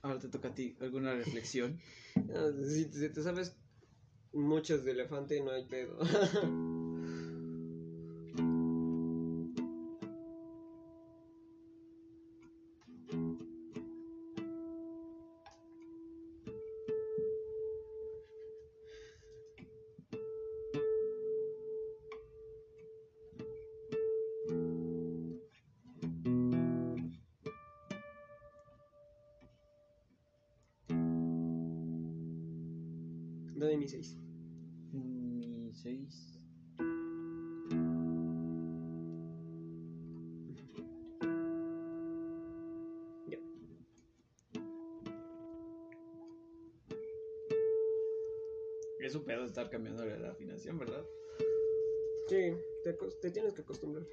[0.00, 1.80] ahora te toca a ti alguna reflexión.
[2.14, 3.56] no, si, te sabes
[4.32, 5.98] muchas de elefante, no hay pedo.
[33.88, 34.16] mi 6.
[34.92, 36.44] Mi 6.
[43.28, 43.38] Ya.
[49.00, 51.06] Es un pedo estar cambiando la afinación, ¿verdad?
[52.28, 52.52] Sí,
[52.84, 54.06] te, tienes que acostumbrar.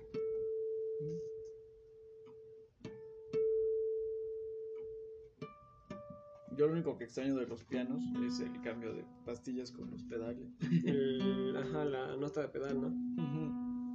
[6.57, 10.03] Yo lo único que extraño de los pianos es el cambio de pastillas con los
[10.03, 10.47] pedales.
[10.85, 13.85] El- ajá, la nota de pedal, ¿no?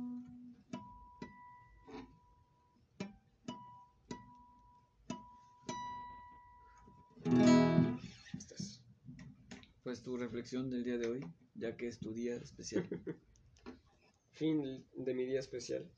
[9.83, 12.87] Pues tu reflexión del día de hoy, ya que es tu día especial.
[14.33, 15.91] Fin de mi día especial.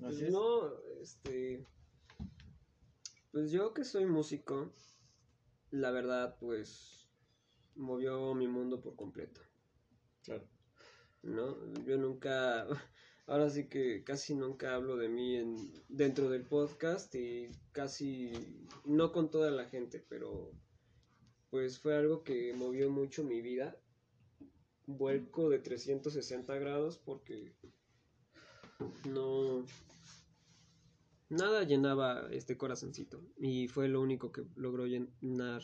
[0.00, 0.32] Pues es.
[0.32, 1.64] no, este.
[3.32, 4.72] Pues yo que soy músico,
[5.70, 7.08] la verdad, pues.
[7.74, 9.40] movió mi mundo por completo.
[10.22, 10.48] Claro.
[11.22, 11.56] ¿no?
[11.84, 12.66] Yo nunca,
[13.26, 15.56] ahora sí que casi nunca hablo de mí en,
[15.88, 18.32] dentro del podcast y casi,
[18.84, 20.52] no con toda la gente, pero
[21.50, 23.76] pues fue algo que movió mucho mi vida.
[24.86, 27.56] Vuelco de 360 grados porque
[29.08, 29.64] no,
[31.28, 35.62] nada llenaba este corazoncito y fue lo único que logró llenar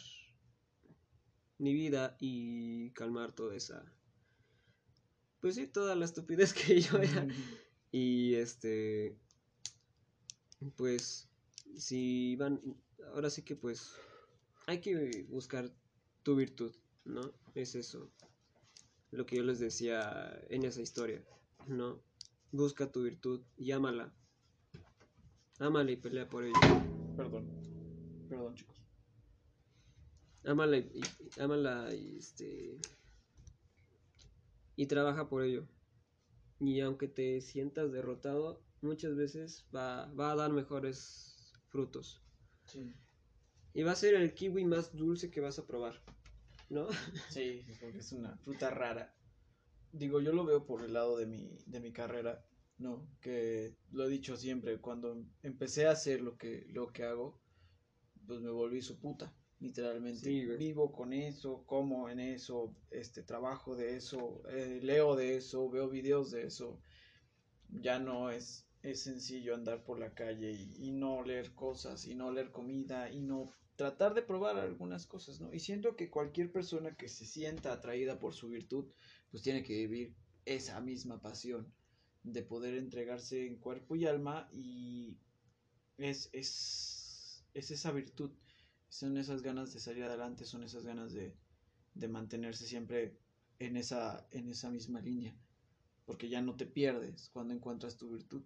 [1.59, 3.93] mi vida y calmar toda esa
[5.43, 7.27] pues sí, toda la estupidez que yo era.
[7.91, 9.19] Y este,
[10.77, 11.29] pues,
[11.77, 12.61] si van,
[13.13, 13.93] ahora sí que pues,
[14.67, 15.71] hay que buscar
[16.23, 16.73] tu virtud,
[17.05, 17.35] ¿no?
[17.55, 18.09] Es eso,
[19.11, 21.23] lo que yo les decía en esa historia,
[21.67, 22.01] ¿no?
[22.53, 23.73] Busca tu virtud y
[25.67, 25.91] ámala.
[25.93, 26.61] Y pelea por ella.
[27.17, 27.45] Perdón.
[28.29, 28.77] Perdón, chicos.
[30.45, 31.01] Ámala y-
[31.41, 32.79] ámala y este
[34.77, 35.67] y trabaja por ello.
[36.61, 42.23] Y aunque te sientas derrotado, muchas veces va, va a dar mejores frutos.
[42.67, 42.93] Sí.
[43.75, 46.01] Y va a ser el kiwi más dulce que vas a probar,
[46.71, 46.89] ¿no?
[47.29, 49.15] Sí, porque es una fruta rara.
[49.93, 52.45] digo, yo lo veo por el lado de mi, de mi carrera,
[52.83, 53.09] ¿no?
[53.21, 57.41] Que lo he dicho siempre, cuando empecé a hacer lo que, lo que hago,
[58.27, 60.21] pues me volví su puta, literalmente.
[60.21, 60.45] Sí.
[60.59, 65.89] Vivo con eso, como en eso, este, trabajo de eso, eh, leo de eso, veo
[65.89, 66.81] videos de eso.
[67.69, 72.15] Ya no es, es sencillo andar por la calle y, y no leer cosas, y
[72.15, 75.53] no leer comida, y no tratar de probar algunas cosas, ¿no?
[75.53, 78.87] Y siento que cualquier persona que se sienta atraída por su virtud,
[79.31, 80.15] pues tiene que vivir
[80.45, 81.73] esa misma pasión
[82.23, 85.19] de poder entregarse en cuerpo y alma y
[85.99, 88.31] es, es, es esa virtud,
[88.89, 91.35] son esas ganas de salir adelante, son esas ganas de,
[91.95, 93.19] de mantenerse siempre
[93.59, 95.37] en esa, en esa misma línea,
[96.05, 98.43] porque ya no te pierdes cuando encuentras tu virtud.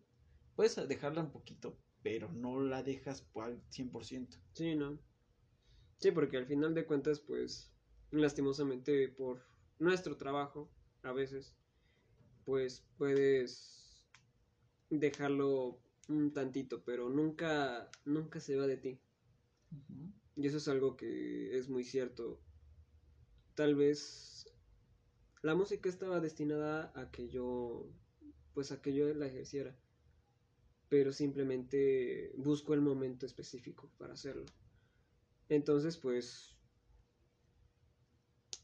[0.55, 4.41] Puedes dejarla un poquito, pero no la dejas al 100%.
[4.53, 4.99] Sí, ¿no?
[5.99, 7.73] Sí, porque al final de cuentas, pues,
[8.11, 9.47] lastimosamente por
[9.79, 10.71] nuestro trabajo,
[11.03, 11.55] a veces,
[12.47, 14.07] pues puedes
[14.89, 15.79] dejarlo
[16.09, 19.01] un tantito, pero nunca, nunca se va de ti.
[20.37, 22.41] Y eso es algo que es muy cierto.
[23.55, 24.47] Tal vez
[25.43, 27.91] la música estaba destinada a que yo,
[28.55, 29.77] pues a que yo la ejerciera,
[30.89, 34.45] pero simplemente busco el momento específico para hacerlo.
[35.49, 36.57] Entonces, pues,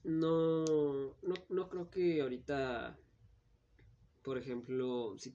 [0.05, 0.65] no,
[1.23, 2.99] no, no creo que ahorita,
[4.23, 5.35] por ejemplo, si,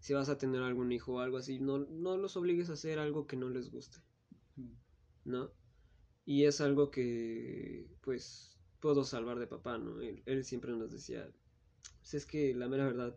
[0.00, 2.98] si vas a tener algún hijo o algo así, no, no los obligues a hacer
[2.98, 3.98] algo que no les guste.
[5.24, 5.50] ¿no?
[6.24, 10.00] Y es algo que, pues, puedo salvar de papá, ¿no?
[10.00, 11.30] Él, él siempre nos decía,
[12.00, 13.16] pues es que la mera verdad,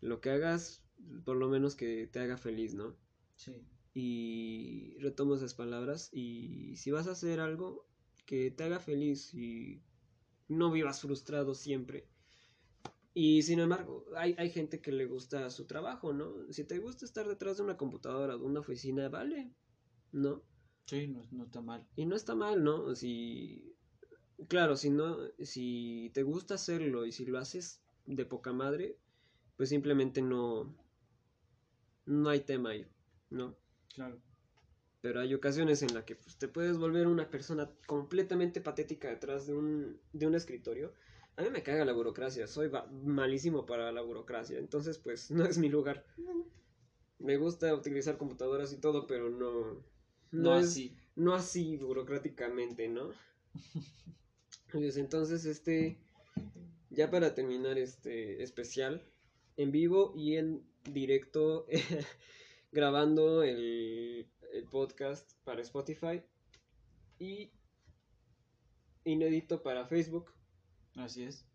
[0.00, 0.82] lo que hagas,
[1.24, 2.96] por lo menos que te haga feliz, ¿no?
[3.36, 3.54] Sí.
[3.94, 7.86] Y retomo esas palabras y si vas a hacer algo
[8.26, 9.82] que te haga feliz y
[10.48, 12.06] no vivas frustrado siempre.
[13.20, 16.52] Y sin embargo, hay, hay gente que le gusta su trabajo, ¿no?
[16.52, 19.50] Si te gusta estar detrás de una computadora o de una oficina, vale,
[20.12, 20.44] ¿no?
[20.86, 21.84] Sí, no, no está mal.
[21.96, 22.94] Y no está mal, ¿no?
[22.94, 23.74] Si,
[24.46, 28.96] claro, si no, si te gusta hacerlo y si lo haces de poca madre,
[29.56, 30.72] pues simplemente no,
[32.06, 32.86] no hay tema ahí,
[33.30, 33.56] ¿no?
[33.96, 34.22] Claro.
[35.00, 39.48] Pero hay ocasiones en las que pues, te puedes volver una persona completamente patética detrás
[39.48, 40.94] de un, de un escritorio.
[41.38, 42.68] A mí me caga la burocracia, soy
[43.04, 46.04] malísimo para la burocracia, entonces pues no es mi lugar.
[47.20, 49.84] Me gusta utilizar computadoras y todo, pero no,
[50.32, 50.96] No, así.
[51.14, 53.10] no así burocráticamente, ¿no?
[54.72, 55.96] Pues entonces, este,
[56.90, 59.02] ya para terminar este especial,
[59.56, 61.66] en vivo y en directo,
[62.72, 66.20] grabando el, el podcast para Spotify
[67.20, 67.52] y
[69.04, 70.32] inédito para Facebook.
[70.98, 71.46] Así es.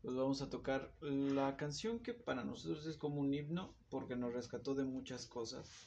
[0.00, 4.32] Pues vamos a tocar la canción que para nosotros es como un himno porque nos
[4.32, 5.86] rescató de muchas cosas.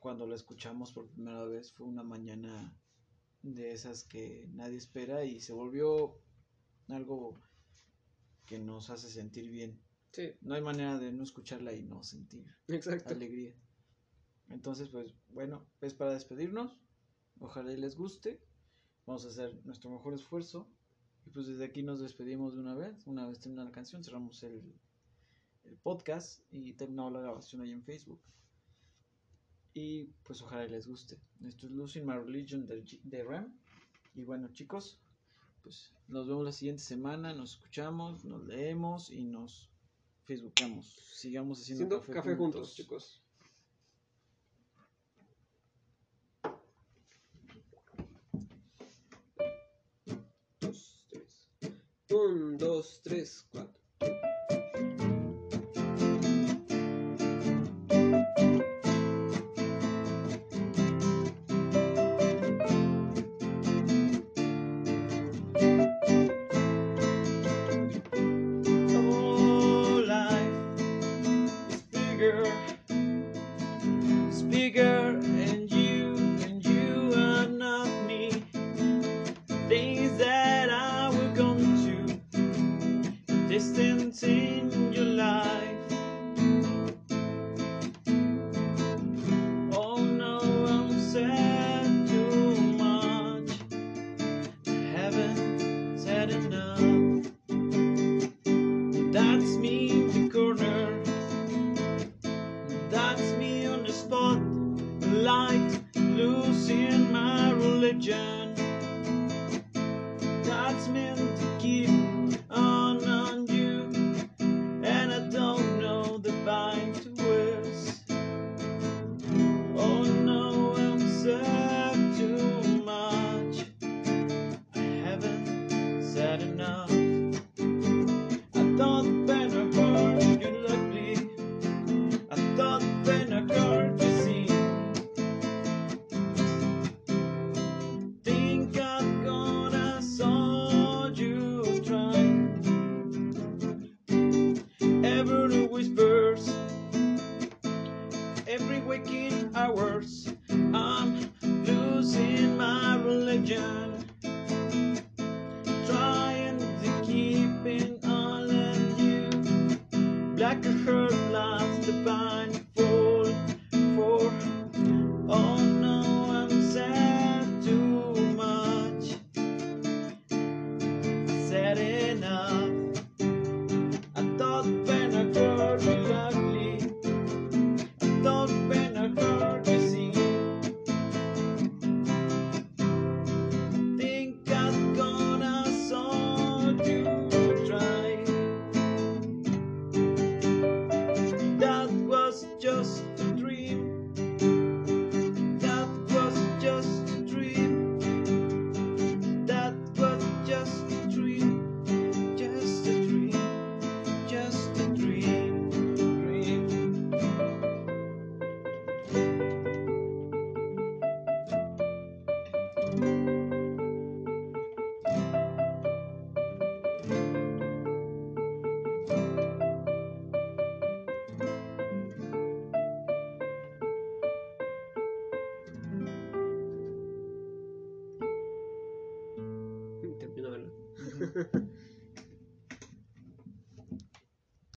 [0.00, 2.76] Cuando la escuchamos por primera vez fue una mañana
[3.42, 6.20] de esas que nadie espera y se volvió
[6.88, 7.40] algo
[8.44, 9.80] que nos hace sentir bien.
[10.10, 13.14] Sí, No hay manera de no escucharla y no sentir exacto.
[13.14, 13.54] alegría.
[14.48, 16.76] Entonces, pues bueno, es para despedirnos.
[17.38, 18.42] Ojalá y les guste.
[19.06, 20.68] Vamos a hacer nuestro mejor esfuerzo.
[21.26, 23.06] Y pues desde aquí nos despedimos de una vez.
[23.06, 24.62] Una vez terminada la canción, cerramos el,
[25.64, 28.20] el podcast y terminamos la grabación ahí en Facebook.
[29.74, 31.18] Y pues ojalá les guste.
[31.44, 33.58] Esto es Losing My Religion de, de Ram.
[34.14, 35.00] Y bueno, chicos,
[35.62, 37.32] pues nos vemos la siguiente semana.
[37.32, 39.72] Nos escuchamos, nos leemos y nos
[40.24, 40.86] Facebookamos.
[41.14, 43.21] Sigamos haciendo Haciendo café, juntos, chicos.
[52.12, 53.81] Un, dos, tres, cuatro.